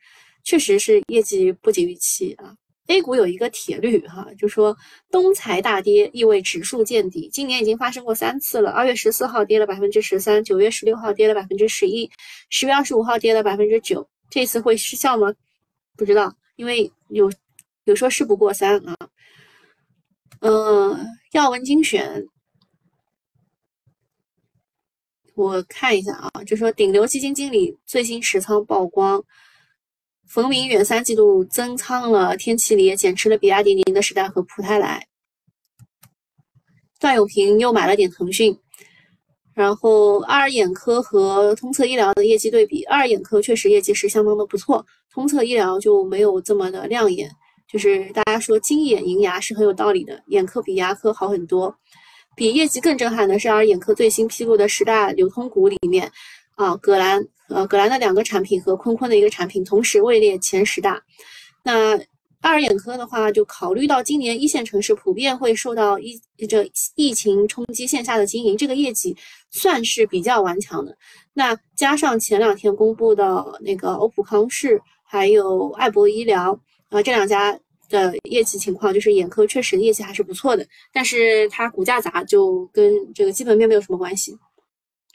[0.44, 2.54] 确实是业绩不及预期啊。
[2.88, 4.76] A 股有一个铁律哈，就说
[5.10, 7.28] 东财大跌意味指数见底。
[7.30, 12.10] 今年已经发生过三次了，二月十四号跌了百分之十三，九月十六号跌了百分之十一，
[12.48, 14.08] 十月二十五号跌了百分之九。
[14.30, 15.34] 这次会失效吗？
[15.96, 17.30] 不知道，因为有
[17.84, 18.96] 有说事不过三啊。
[20.40, 20.98] 嗯，
[21.32, 22.26] 要闻精选，
[25.34, 29.22] 我看一下啊，就说顶流基金经理最新持仓曝光。
[30.28, 35.06] 冯明远三季度增仓了天齐锂，减持了比亚迪、宁德时代和普泰来。
[37.00, 38.56] 段永平又买了点腾讯。
[39.54, 47.30] 然后爱尔眼科和通策医疗的业绩对比，爱尔眼科确实业绩是相当的不错，通策医疗就没有这么的亮眼。
[47.66, 51.74] 就是大家说金眼银牙是很有道理的，眼科比牙科好很多。
[52.36, 56.12] 比业绩更震撼的是爱尔眼科最新披露的十大流通股里面，
[56.54, 57.26] 啊，葛兰。
[57.48, 61.02] 呃，葛兰的两个产品和坤坤的一个产品同时位列前十大。
[61.64, 61.98] 那
[62.40, 69.16] 爱尔眼科的话，就考虑到今年一线城市普遍会受到疫这疫情冲击，线下的经营这个业绩
[69.50, 70.96] 算是比较顽强的。
[71.34, 76.58] 那加上前两天公布的那个欧普康视还有爱博医疗
[76.90, 77.58] 啊这两家
[77.88, 84.38] 的业绩情况，就是眼科确实业绩还是不错的，但是它股价砸就跟这个基本面没有什么关系。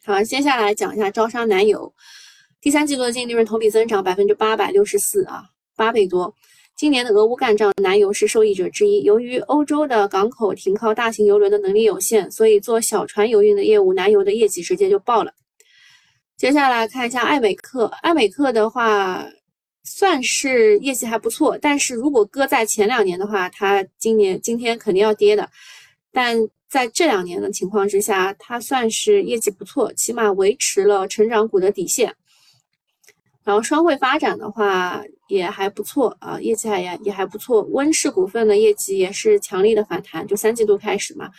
[0.03, 1.93] 好，接下来讲一下招商南油。
[2.63, 5.43] 第三季度的净利润同比增长百分之八百六十四啊，
[5.75, 6.33] 八倍多。
[6.77, 9.03] 今年的俄乌干仗，南油是受益者之一。
[9.03, 15.33] 由于欧洲的港口停靠大型油轮的能力有限，所以做小船油运的业务，南油的业绩直接就爆了。
[16.37, 19.27] 接下来看一下爱美克，爱美克的话
[19.83, 25.49] 算是业绩还不错，但是如果搁在前两年的话，它今年今天肯定要跌的。
[26.13, 26.37] 但
[26.69, 32.15] 在这两年的情况之下，它算是业绩不错，起码维持了成长股的底线。
[33.43, 37.61] 然后双汇发展的话也还不错啊，业绩还也也还不错。
[37.71, 41.29] 温氏股份的业绩也是强力的反弹，就三季度开始嘛，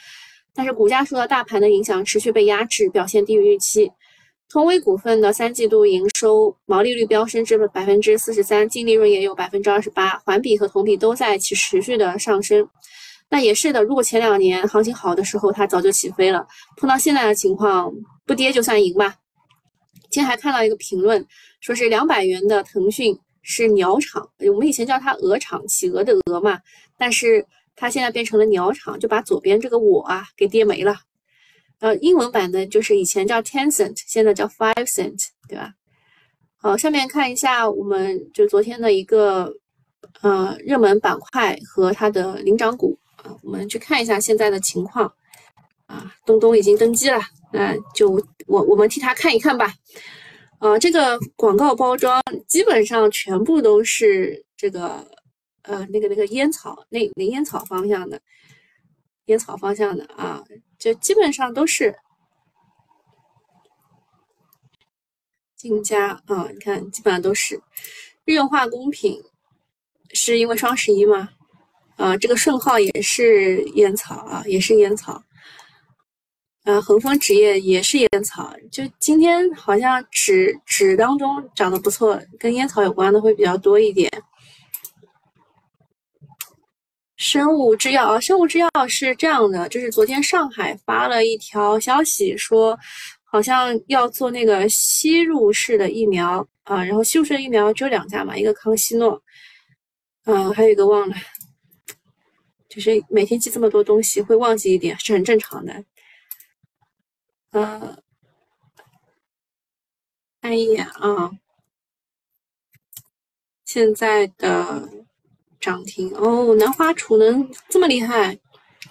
[0.55, 3.91] 但是股价受到大盘的影响，持续被压制，表现低于预期。
[4.51, 12.69] 通威股份的三季度营收毛利率飙升至百分之四十三，净利润也有百分之二十八，环比和同比都在其持续的上升。
[13.31, 16.47] 那也是的，如果前两年行情好的时候，它早就起飞了。
[16.77, 17.91] 碰到现在的情况，
[18.27, 19.17] 不跌就算赢吧。
[20.11, 21.27] 今天还看到一个评论，
[21.65, 26.61] 说是两百元的腾讯是鸟场，我们以前叫它鹅场，企鹅的鹅嘛，
[26.99, 30.95] 但是它现在变成了鸟场，就把左边这个我啊给跌没了。
[31.79, 35.73] 呃，英文版的就是以前叫 ten cent，现在叫 five cent，对吧？
[36.59, 39.51] 好，下面看一下我们就昨天的一个
[40.21, 45.11] 呃热门板块和它的领涨股啊，我们去看一下现在的情况
[45.87, 47.23] 啊，东东已经登机了。
[47.51, 48.11] 那就
[48.47, 49.73] 我我们替他看一看吧，
[50.65, 55.07] 呃，这个广告包装基本上全部都是这个
[55.61, 58.19] 呃那个那个烟草那那烟草方向的
[59.27, 60.43] 烟草方向的啊，
[60.79, 61.95] 就基本上都是
[65.55, 67.61] 晋家啊，你看基本上都是
[68.25, 69.23] 日用化工品，
[70.15, 71.29] 是因为双十一吗？
[71.97, 75.23] 啊，这个顺号也是烟草啊，也是烟草。
[76.65, 84.11] 呃，恒丰纸业也是烟草，就今天好像纸纸当中涨得不错，跟烟草有关的会比较多一点。
[87.17, 92.79] 生物制药啊，生物制药是这样的，就是昨天上海发了一条消息，说
[93.25, 99.23] 好像要做那个吸入式的疫苗啊，然后吸入式的疫苗只有两家嘛，一个康希诺，
[100.25, 101.15] 嗯，还有一个忘了，
[102.71, 105.85] 就是每天记这么多东西会忘记一点是很正常的。
[107.55, 107.97] 呃，
[110.41, 111.31] 看一眼啊，
[113.65, 114.89] 现在的
[115.61, 118.37] 涨停哦，南华储能这么厉害，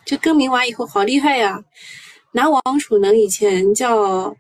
[0.06, 1.62] 这更名完以后好厉害呀！
[2.32, 4.34] 南王储能以前叫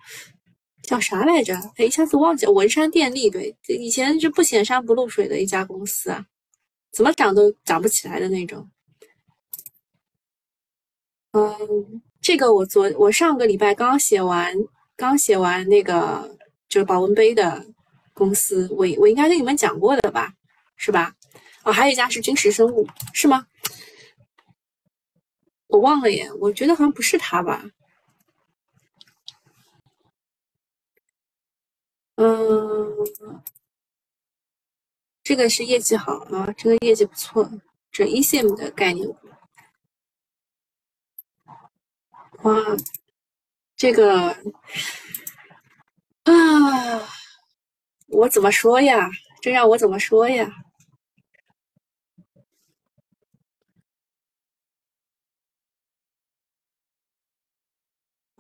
[0.83, 1.53] 叫啥来着？
[1.75, 2.53] 哎，一下子忘记了。
[2.53, 6.25] 文山电力对，以前是不显山不露水的一家公司啊，
[6.93, 8.69] 怎么涨都涨不起来的那种。
[11.33, 14.55] 嗯，这个我昨我上个礼拜刚写完，
[14.95, 16.37] 刚写完那个
[16.69, 17.65] 就是保温杯的
[18.13, 20.33] 公司，我我应该跟你们讲过的吧，
[20.77, 21.13] 是吧？
[21.63, 23.45] 哦，还有一家是君实生物，是吗？
[25.67, 27.65] 我忘了耶，我觉得好像不是他吧。
[32.15, 32.89] 嗯，
[35.23, 37.51] 这个是业绩好啊，这个业绩不错，
[37.91, 39.13] 这一线的概念。
[42.43, 42.53] 哇，
[43.77, 44.29] 这个
[46.23, 46.33] 啊，
[48.07, 49.09] 我怎么说呀？
[49.41, 50.51] 这让我怎么说呀？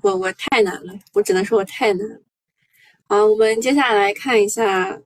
[0.01, 2.21] 我我太难了，我只能说我太难了。
[3.07, 5.01] 好，我们接下来看一下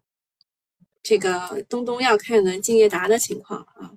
[1.03, 3.93] 这个东东要看的敬业达的情况啊。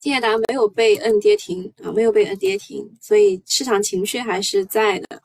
[0.00, 5.22] 建业达没有被摁跌停啊，没有被摁跌停，所以市场情绪还是在的。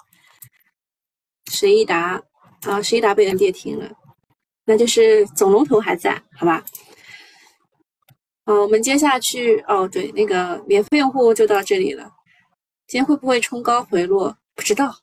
[1.51, 2.21] 十一达
[2.63, 3.89] 啊，十一达被摁跌停了，
[4.65, 6.65] 那就是总龙头还在，好吧？
[8.45, 12.11] 嗯，我们接下去哦，对，那个免费用户就到这里了。
[12.87, 14.35] 今天会不会冲高回落？
[14.55, 14.93] 不知道，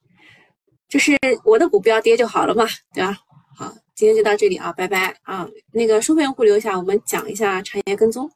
[0.89, 3.17] 就是我的股票跌就好了嘛，对吧？
[3.57, 5.49] 好，今天就到这里啊，拜拜啊！
[5.73, 8.31] 那个收费用户留下，我们讲一下产业跟踪。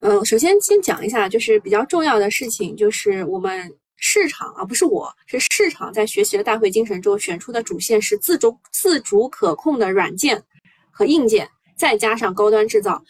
[0.00, 10.42] 嗯，首先先讲一下，就是比较重要的事情，就是我们市场啊，不是我是市场在学习了大会精神之后选出的主线是自主自主可控的软件
[10.90, 13.02] 和硬件，再加上高端制造。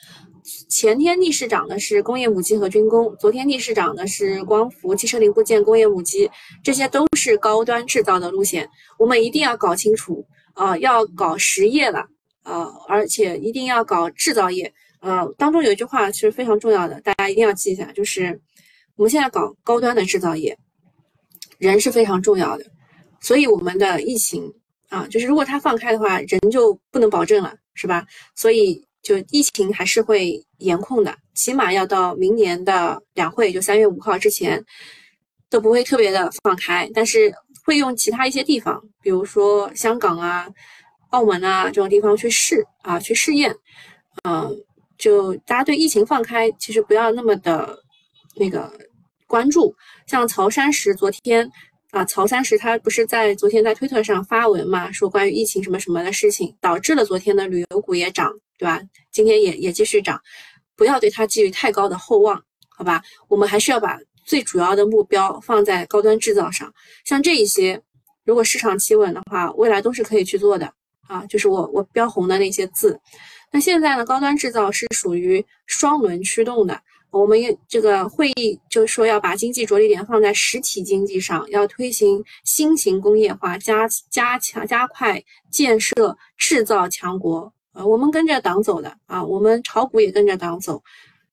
[0.68, 6.28] 前天逆势涨的是工业母机和军工，昨天逆势涨的是光伏、汽车零部件、工业母机，
[6.64, 8.68] 这些都是高端制造的路线。
[8.98, 12.04] 我们一定要搞清楚啊，要搞实业了
[12.42, 14.72] 啊，而且一定要搞制造业。
[15.00, 18.40] 呃，当中有一句话其实非常重要的，大家一定要记一下，就是
[18.96, 20.56] 我们现在搞高端的制造业，
[21.58, 22.64] 人是非常重要的。
[23.20, 24.52] 所以我们的疫情
[24.88, 28.06] 啊，就是如果它放开的话，人就不能保证了，是吧？
[28.34, 28.86] 所以。
[29.02, 34.62] 就疫情还是会严控的，起码要到明年的两会，就三月五号之前
[35.48, 37.32] 都不会特别的放开，但是
[37.64, 40.46] 会用其他一些地方，比如说香港啊、
[41.12, 43.56] 澳门啊这种地方去试啊，去试验。
[44.24, 44.54] 嗯，
[45.00, 47.76] 就大家对疫情放开，其实不要那么的
[48.36, 48.70] 那个
[49.26, 49.74] 关注。
[50.06, 51.50] 像曹山石昨天。
[51.92, 58.80] 啊，曹山石他不是在昨天在推特上发文嘛，说关于疫情什么什么的事情，导致了昨天的旅游股也涨，对吧？
[59.10, 60.22] 今天也也继续涨，
[60.76, 63.02] 不要对它寄予太高的厚望，好吧？
[63.26, 66.72] 我们还是要把最主要的目标放在高端制造上，
[67.04, 67.82] 像这一些，
[68.24, 70.72] 如果市场企稳的话，未来都是可以去做的
[71.08, 71.26] 啊。
[71.26, 72.96] 就是我我标红的那些字，
[73.52, 76.80] 那现在呢，高端制造是属于双轮驱动的。
[77.10, 77.36] 我们
[77.66, 87.52] 这个会议就说要把经济着力点放在实体经济上，要推行新型工业化，加加强加快建设制造强国。
[87.72, 90.80] 呃，我们跟着党走的啊，我们炒股也跟着党走，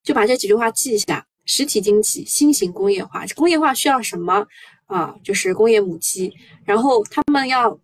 [0.01, 3.23] 就把这几句话记一下：实体经济、新型工业化。
[3.35, 4.47] 工业化需要什么
[4.87, 5.13] 啊？
[5.23, 6.33] 就是工业母机。
[6.65, 7.79] 然后他们要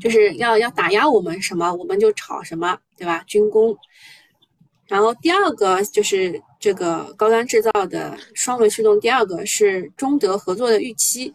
[0.00, 3.22] 就是要要打压我们什么，我们就炒什么，对吧？
[3.26, 3.76] 军工。
[4.86, 11.32] 然后第二个就是这个高端制造的双轮驱动，第二个是中德合作的预期。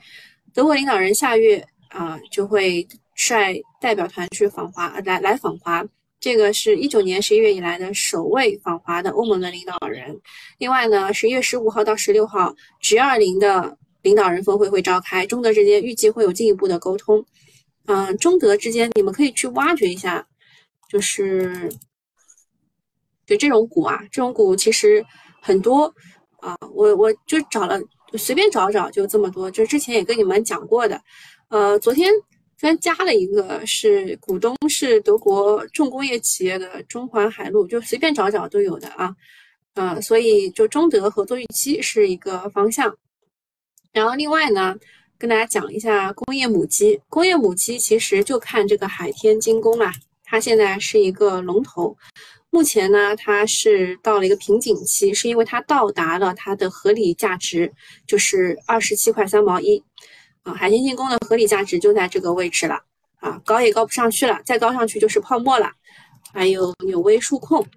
[0.54, 5.84] 德国领导人下月啊就会率代表团去访华，来来访华。
[6.20, 10.20] 这个是一九年十一月以来的首位访华的欧盟的领导人。
[10.58, 17.26] 另外呢，十一月十五号到十六号，G 二零的领导人峰会会召开，中德之间预计会有进一步的沟通。
[17.86, 20.28] 嗯，中德之间你们可以去挖掘一下，
[20.90, 21.70] 就是。
[23.26, 25.06] 就这种股啊，这种股其实
[25.40, 25.94] 很多
[26.40, 27.80] 啊，我我就找了，
[28.18, 31.00] 随便找找就这么多，就之前也跟你们讲过的。
[31.50, 32.12] 呃，昨天
[32.58, 39.16] 昨天加了一个，是股东是德国重工业企业的中环海陆，就随便找找都有的啊。
[39.76, 42.98] 呃，所以就中德合作预期是一个方向。
[43.92, 44.76] 然后另外呢，
[45.20, 49.92] 跟大家讲一下工业母机，工业母机其实就看这个海天精工啦，
[50.24, 51.98] 它现在是一个龙头。
[52.50, 57.70] 目前呢，它是到了一个瓶颈期，是因为它到达了它的合理价值，
[58.08, 59.84] 就是二十七块三毛一
[60.44, 60.54] 啊。
[60.54, 62.82] 海天精工的合理价值就在这个位置了
[63.20, 65.70] 啊，高也高不上去了，再高上去就是泡沫了。
[66.32, 67.68] 还有纽威数控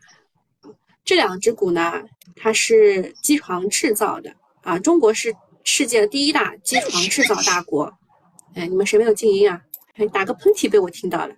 [1.04, 2.04] 这两只股呢，
[2.36, 4.32] 它是机床制造的
[4.62, 5.34] 啊，中国是
[5.64, 7.92] 世界第一大机床制造大国。
[8.54, 9.62] 哎，你们谁没有静音啊？
[10.12, 11.34] 打个喷嚏被我听到了。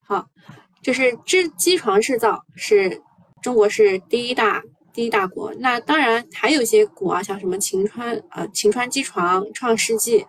[0.00, 0.26] 好，
[0.82, 3.02] 就是制机床制造是
[3.42, 4.62] 中国是第一大
[4.92, 5.52] 第一大国。
[5.58, 10.24] 那当然还有一些股啊，像什么秦川啊、秦川机床、创世纪，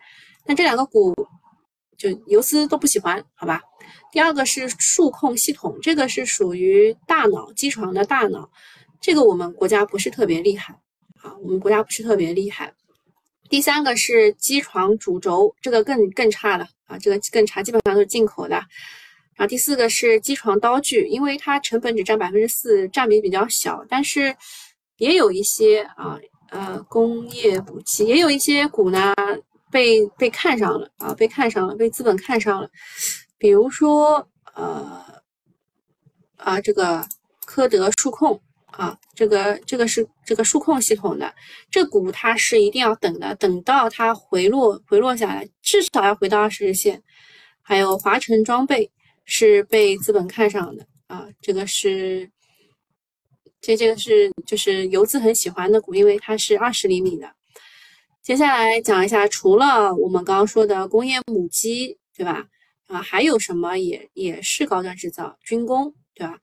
[0.46, 1.14] 那这两个股
[1.98, 3.62] 就游资都不喜欢，好吧？
[4.12, 8.50] 第二个是数控系统，这个是属于大脑机床的大脑，
[9.02, 10.80] 这个我们国家不是特别厉害
[11.24, 12.72] 啊，我们国家不是特别厉害。
[13.50, 18.56] 第三个是机床主轴，这个更更差了啊，这个更差，基本上都是进口的。
[19.36, 24.36] 然后第四个是机床刀具，因为它成本只占百分之四，占比比较小，但是
[24.98, 26.20] 也有一些啊
[26.50, 29.14] 呃工业武器，也有一些股呢
[29.72, 32.70] 被被看上了啊，被看上了，被资本看上了，
[33.38, 35.04] 比如说呃
[36.38, 37.08] 啊这个
[37.46, 38.42] 科德数控。
[38.76, 41.32] 啊，这个这个是这个数控系统的，
[41.70, 47.04] 这股它是一定要等的，等到它回落回落下来，至少要回到二十日线。
[47.62, 48.90] 还有华晨装备
[49.26, 52.28] 是被资本看上的啊，这个是
[53.62, 57.32] 这这个是就是游资很喜欢的股，因为它是二十厘米的。
[58.24, 62.48] 接下来讲一下，除了我们刚刚说的工业母机，对吧？
[62.88, 66.40] 啊，还有什么也也是高端制造，军工，对吧？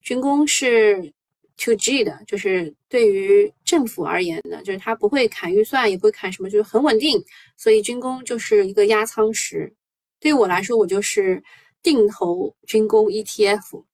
[0.00, 1.12] 军工是。
[1.58, 7.22] To G 的，就是对于政府而言的，就是它不会砍预算，也不会砍什么，就是很稳定。
[7.56, 9.74] 所以军工就是一个压舱石。
[10.20, 11.42] 对于我来说，我就是
[11.82, 13.84] 定投军工 ETF。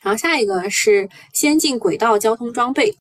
[0.00, 2.94] 然后下一个是先进轨道交通装备，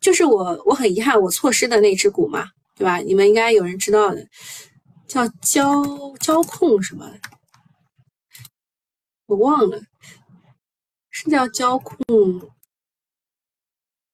[0.00, 2.98] 就是我我很遗憾我错失的那只股嘛，对吧？
[2.98, 4.26] 你们应该有人知道的，
[5.06, 5.84] 叫交
[6.20, 7.08] 交控什么，
[9.26, 9.80] 我忘了，
[11.10, 12.50] 是叫交控。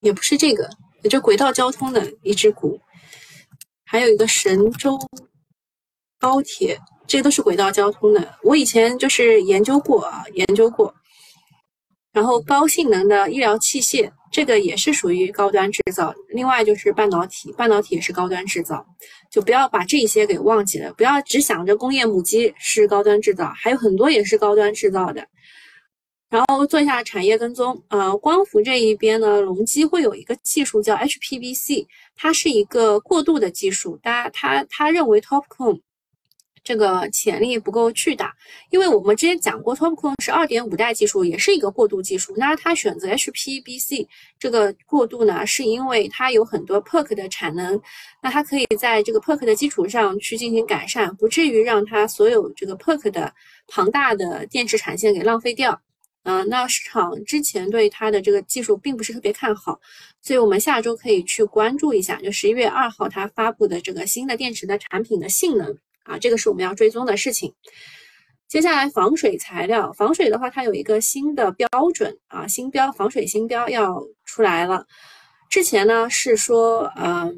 [0.00, 0.68] 也不是这个，
[1.02, 2.80] 也就轨道交通的一只股，
[3.84, 4.98] 还有一个神州
[6.18, 8.34] 高铁，这都是轨道交通的。
[8.42, 10.94] 我以前就是研究过啊，研究过。
[12.12, 16.12] 然后高性能的医疗器械，这个也是属于高端制造。
[16.30, 18.84] 另外就是半导体，半导体也是高端制造，
[19.30, 25.24] 就不要把这些给忘记了，不要只想着工业母机是高端制造，还有很多也是高端制造的。
[26.30, 35.80] 然后做一下产业跟踪，呃，光伏这一边呢，隆基会有一个技术叫 HPBC，它是一个过渡的技术，大家他他认为 TOPCon
[36.62, 38.32] 这个潜力不够巨大，
[38.70, 44.06] 因为我们之前讲过 TOPCon 是二点五代技术，也是一个过渡技术，那他选择 HPBC
[44.38, 47.80] 这个过渡呢，是因为它有很多 PERK 的产能，
[48.22, 53.34] 那它可以在这个 PERK 的基础上去进行改善，不至于让它所有这个 PERK 的
[53.66, 55.80] 庞大的电池产线给浪费掉。
[56.22, 59.80] 嗯，那市场之前对它的这个技术并不是特别看好，
[60.20, 67.54] 所以我们下周可以去关注一下，就十一月二号它发布的这个新的电池的产品的性能啊，这个是我们要追踪的事情。
[68.48, 74.84] 接下来防水材料，防水的话，它有一个新的标准啊，新标防水新标要出来了。
[75.48, 77.34] 之前呢是说，嗯，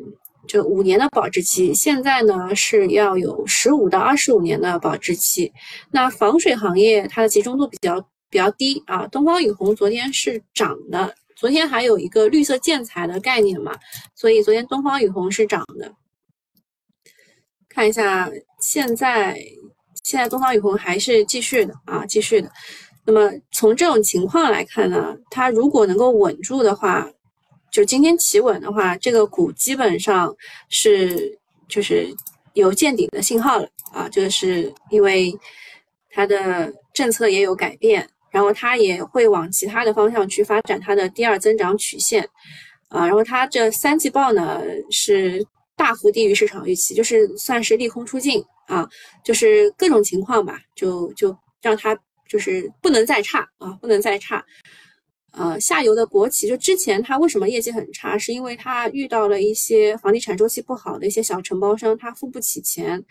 [0.48, 5.52] 这五年的保质期，现在呢是要有十五到二十五年的保质期。
[5.92, 8.04] 那防水行业它的集中度比较。
[8.32, 13.78] 比较低啊，东方雨虹昨天是涨的，昨天还有一个绿色建材的概念嘛，
[14.14, 15.92] 所以昨天东方雨虹是涨的。
[17.68, 19.38] 看一下现在，
[20.02, 22.50] 现在东方雨虹还是继续的啊，继续的。
[23.04, 27.06] 那么从这种情况来看呢，它如果能够稳住的话，
[27.70, 30.34] 就今天企稳的话，这个股基本上
[30.70, 32.08] 是就是
[32.54, 35.38] 有见顶的信号了啊，这个是因为
[36.08, 38.08] 它的政策也有改变。
[38.32, 42.26] 然后它也会往其他的方向去发展它的第二增长曲线，
[42.88, 48.88] 啊，然后它这三季报呢是大幅低于市场预期，就是算是利空出尽啊，
[49.22, 54.42] 就是各种情况吧，就就让它就是不能再差啊，不能再差。
[55.32, 63.02] 呃，下游的国企就之前它为什么业绩很差，是因为它遇到了一些房地产周期不好的一些小承包商，它付不起钱。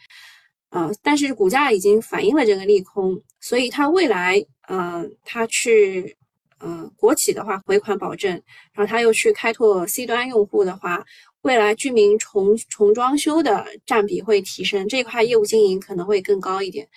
[0.69, 4.41] 啊，但是股价已经反映了这个利空，所以它未来，
[4.73, 6.15] 嗯，他去，
[6.61, 8.31] 嗯，国企的话回款保证，
[8.71, 11.03] 然后他又去开拓 C 端用户的话，
[11.41, 16.87] 未来居民重重装修的占比会提升，这块业务经营可能会更高一点。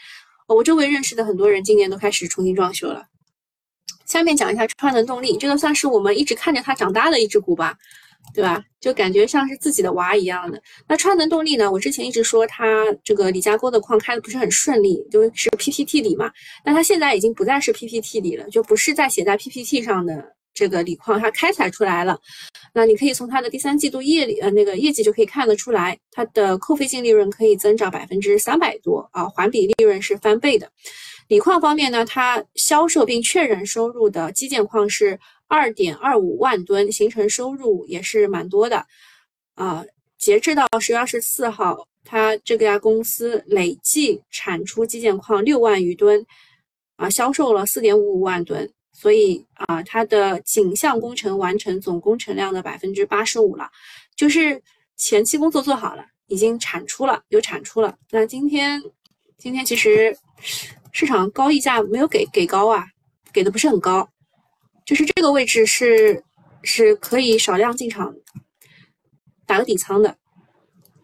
[0.47, 3.09] 我周围认识的很多人今年都开始重新装修了，
[4.07, 7.77] 下面讲一下川能动力，这个算是我们一直看着它长大的一只股吧，
[8.33, 8.63] 对吧？
[8.81, 10.61] 就感觉像是自己的娃一样的。
[10.89, 11.71] 那川能动力呢？
[11.71, 16.31] 我之前一直说它这个李家沟的矿开的不是很顺利，就是 PPT 里嘛。
[16.65, 22.19] 那它现在已经不再是 PPT 里了，就不是在写在 PPT 上的这个锂矿，它开采出来了。
[22.73, 30.71] 那你可以从它的第三季度业里呃那个业绩就可以看得出来，它的扣费净利润可以增长百分之三百多啊，环比利润是翻倍的。
[31.29, 35.19] 锂矿方面呢，它销售并确认收入的基建矿是
[35.49, 38.87] 二点二五万吨，形成收入也是蛮多的
[39.55, 39.85] 啊。
[40.19, 46.25] 截至到十月二十四号，它这家公司累计产出基建矿六万余吨
[46.97, 53.71] 啊，销售了四点五五万吨，所以啊，它的颈项工程完成总工程量的百分之八十五了，
[54.17, 54.63] 就是
[54.97, 57.97] 前期工作做好了，已经产出了，有产出了。
[58.11, 58.83] 那今天
[59.39, 60.17] 今天其实。
[60.97, 62.87] 市场高溢价没有给给高啊，
[63.33, 64.09] 给的不是很高，
[64.85, 66.23] 就是这个位置是
[66.63, 68.15] 是可以少量进场
[69.47, 70.17] 打个底仓的。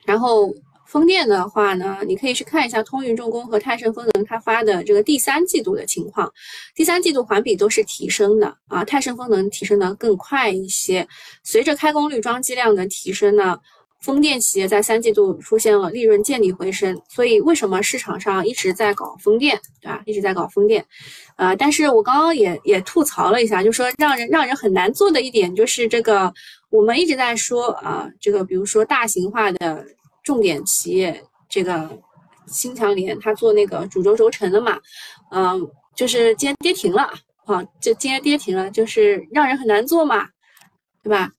[0.05, 0.55] 然后
[0.87, 6.33] 风电的话呢，你可以去看一下通运重工和泰盛风能它发的这个第三季度的情况，
[6.74, 11.07] 第三季度环比都是提升的啊，泰盛风能提升的更快一些，
[11.45, 13.59] 随着开工率、装机量的提升呢。
[14.01, 20.03] 风电企业在三季度出现了利润见底回升，所以为什么市场上一直在搞风电，对吧？
[20.07, 20.85] 一直在搞风电，
[21.37, 26.33] 呃，但是我刚刚也也吐槽了一下，就说让人让人很难做的一点就是这个，
[26.71, 29.85] 我们一直在说啊，这个比如说大型化的
[30.25, 31.91] 重点企业，这个
[32.47, 34.79] 新强联它做那个主轴轴承的嘛，
[35.31, 35.61] 嗯，
[35.95, 37.03] 就是今天跌停了
[37.45, 40.27] 啊，就今天跌停了，就是让人很难做嘛，
[41.03, 41.31] 对吧？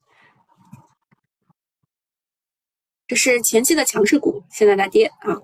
[3.12, 5.36] 这是前期的强势股，现在在跌啊。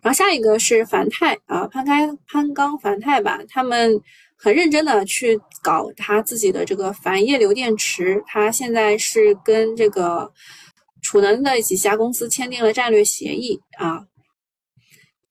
[0.00, 4.00] 然后下一个是凡泰啊，潘开潘刚凡泰吧，他们
[4.36, 10.30] 很认真的去搞他自己的这个钒液流电池，他现在是跟这个
[11.02, 14.06] 储能的几家公司签订了战略协议啊。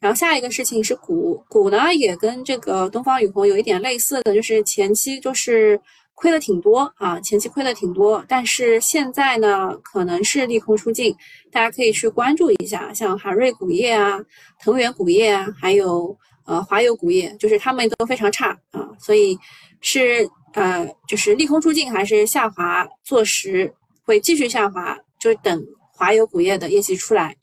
[0.01, 5.79] 然后下一个事情是股股呢，也跟这个东方雨虹有一点类似的，就是前期就是。
[6.15, 11.13] 亏的挺多啊，前期亏的挺多，但是现在呢，可能是利空出尽，
[11.51, 14.17] 大家可以去关注一下，像海瑞钴业啊、
[14.59, 19.37] 腾源钴业啊，还有呃华友钴业，就是他们都非常差啊，所以
[19.81, 23.71] 是呃就是利空出尽还是下滑做实，
[24.03, 25.61] 会继续下滑，就等
[25.91, 27.35] 华友钴业的业绩出来，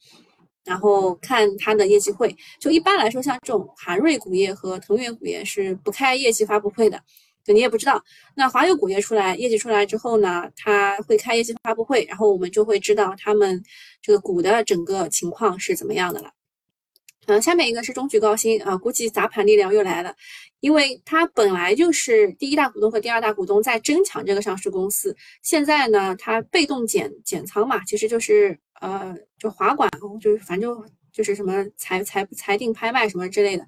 [0.64, 2.34] 然后看它的业绩会。
[2.58, 6.98] 就一般来说，像这种韩瑞钴业和腾源钴业是不开业绩发布会的。
[7.46, 8.02] 你也不知道，
[8.36, 13.62] 那华友钴业出来业绩出来之后呢，它会开业绩发布会，然后我们就会知道他们
[14.00, 16.30] 这个股的整个情况是怎么样的了。
[17.26, 20.14] 嗯，下面一个是中局高新啊，估计砸盘力量又来了，
[20.58, 29.88] 因为它本来就是第一大股东和第二大股东在争抢这个上市公司，现在呢，它被动减减仓嘛，其实就是呃，就华管，
[30.20, 30.76] 就是反正
[31.12, 33.64] 就是什么裁裁裁定拍卖什么之类的。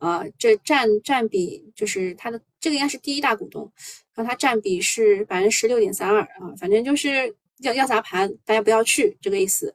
[0.00, 3.70] 呃，这占占比就是它的这个应该是第一大股东，
[4.14, 9.74] 然后它占比是百分之十六点三二啊，反正就是要要砸盘，大家不要去这个意思。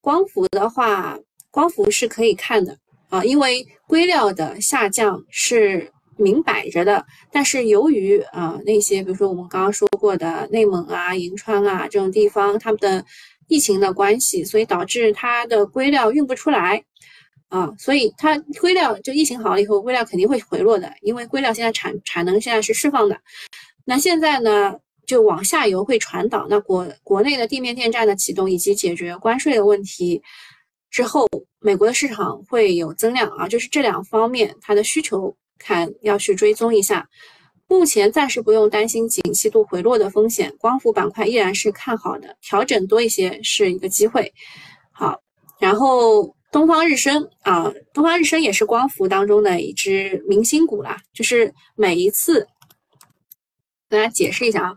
[0.00, 1.18] 光伏的话，
[1.50, 2.78] 光伏是可以看的
[3.08, 13.04] 啊，因为硅料的下降是明摆着的，但是由于啊那些比如说我们刚刚说过的内蒙啊、银川啊这种地方，他们的
[13.48, 16.82] 疫情的关系，所以导致它的硅料运不出来。
[17.52, 23.20] 啊，所以它硅料就疫情好了以后，硅料肯定会回落的，因为硅料现在产产能现在是释放的。
[23.84, 24.74] 那现在呢，
[25.04, 26.46] 就往下游会传导。
[26.48, 30.22] 那国国内的地面电站的启动以及解决关税的问题
[30.90, 31.28] 之后，
[31.60, 37.06] 美国的市场会有增量啊，就是这两方面它的需求看要去追踪一下。
[37.68, 44.32] 目前暂时不用担心景气度回落的风险，光伏板块依然是看好的，调整多一些是一个机会。
[44.90, 45.20] 好，
[45.60, 46.34] 然后。
[46.52, 50.98] 东方日升啊，东方日升也是光伏当中的一只明星股啦。
[51.14, 52.46] 就是每一次，
[53.88, 54.74] 跟大家解释一下啊，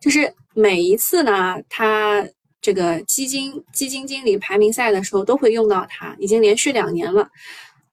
[0.00, 2.26] 就是每一次呢，它
[2.62, 7.28] 这个基金基金经理排名赛的时候都会用到它，已经连续两年了。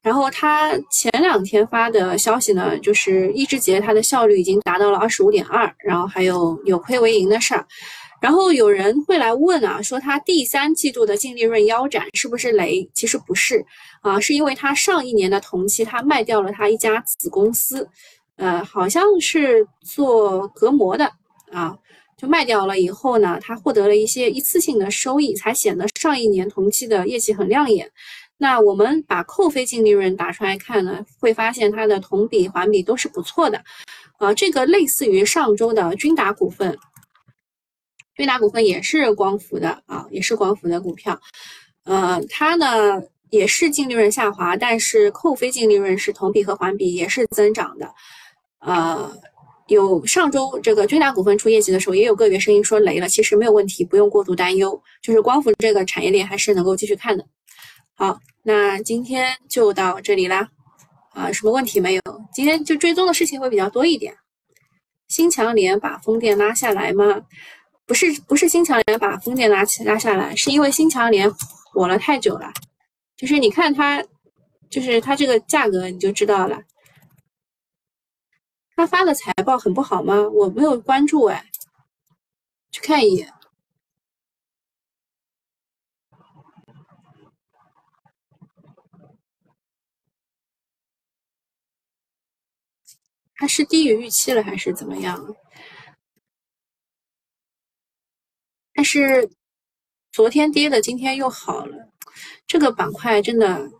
[0.02, 7.68] 然后它前两天发的消息呢，就是一枝节它的效率已经达到了二十五点二，然后还有扭亏为盈的事儿。
[8.22, 12.90] 然后有人会来问啊，说它第三季度的净利润腰斩是不是雷？
[12.94, 13.64] 其实不是
[14.02, 17.88] 啊，是因为它上一年的同期它卖掉了它一家子公司，
[18.38, 21.12] 呃，好像是做隔膜的
[21.52, 21.78] 啊，
[22.18, 27.92] 就卖掉了以后呢，它获得了一些一次性的收益，才显得上一年同期的业绩很亮眼。
[28.38, 33.62] 那我们把扣非净利润打出来看呢，会发现它的同比环比都是不错的。
[34.18, 36.78] 啊，这个类似于上周的君达股份，
[38.16, 41.20] 君达股份也是光伏的啊，也是光伏的股票。
[41.84, 47.94] 呃，它呢也是净利润下滑，但是扣非净利润是同比和环比也是增长的。
[48.60, 49.12] 呃，
[49.68, 57.26] 有上周这个君达股份出业绩的时候，也有个别声音说雷了，其实没有问题，不用过度担忧，就是光伏这个产业链还是能够继续看的。
[57.96, 60.50] 好，那今天就到这里啦。
[61.10, 62.02] 啊，什么问题没有？
[62.34, 64.16] 今天就追踪的事情会比较多一点。
[65.08, 67.22] 新强联把风电拉下来吗？
[67.86, 71.32] 不是，不是新强联把封建拉起拉下来，是因为新强联
[71.72, 72.52] 火了太久了。
[73.16, 74.04] 就是你看它，
[74.70, 76.62] 就是它这个价格你就知道了。
[78.76, 80.28] 他发的财报很不好吗？
[80.28, 81.46] 我没有关注哎，
[82.72, 83.32] 去看一眼。
[93.38, 95.36] 它是低于预期了还是怎么样？
[98.76, 99.28] 但是
[100.12, 101.90] 昨天跌的，今天又好了，
[102.46, 103.72] 这个板块真的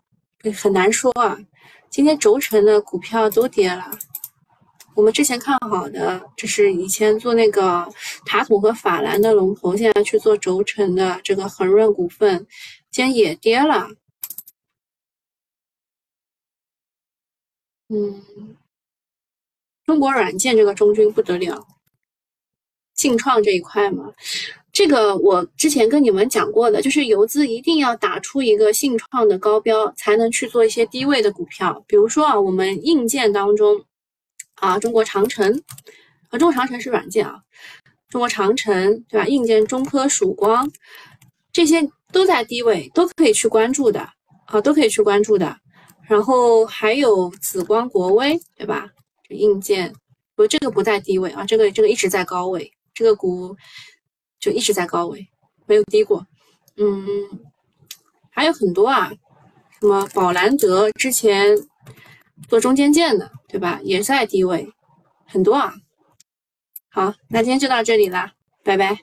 [0.58, 1.38] 很难说啊。
[1.90, 3.92] 今天轴承的股票都跌了，
[4.96, 7.88] 我们之前看好的，就是以前做那个
[8.26, 12.48] 塔土和法兰的龙头，现在去做轴承的这个恒润股份，
[12.90, 13.90] 今天也跌了。
[17.90, 18.58] 嗯。
[19.86, 21.64] 中国软件这个中军不得了，
[22.96, 24.12] 信创这一块嘛，
[24.76, 31.82] 这个我之前跟你们讲过的，就是游资一定要打出一个信创的高标，才能去做一些低位的股票。
[31.88, 33.82] 比如说啊，我们硬件当中
[34.56, 35.64] 啊，中国长城
[36.30, 37.40] 啊，中国长城是软件啊，
[38.10, 39.26] 中国长城对吧？
[39.28, 40.70] 硬件中科曙光
[41.54, 44.02] 这些都在低位，都可以去关注的
[44.48, 45.56] 啊，都可以去关注的。
[46.10, 48.90] 然后还有紫光国威，对吧？
[49.30, 49.94] 硬件
[50.36, 53.56] 不，这个不在低位啊，这个这个一直在高位，这个股
[54.46, 55.28] 就一直在高位，
[55.66, 56.28] 没有低过。
[56.78, 57.04] 嗯，
[58.30, 59.12] 还有很多啊，
[59.80, 61.58] 什么宝兰德之前
[62.48, 63.80] 做中间件的，对吧？
[63.84, 64.72] 也在低位，
[65.26, 65.74] 很多啊。
[66.90, 68.34] 好，那今天就到这里啦，
[68.64, 69.00] 拜拜。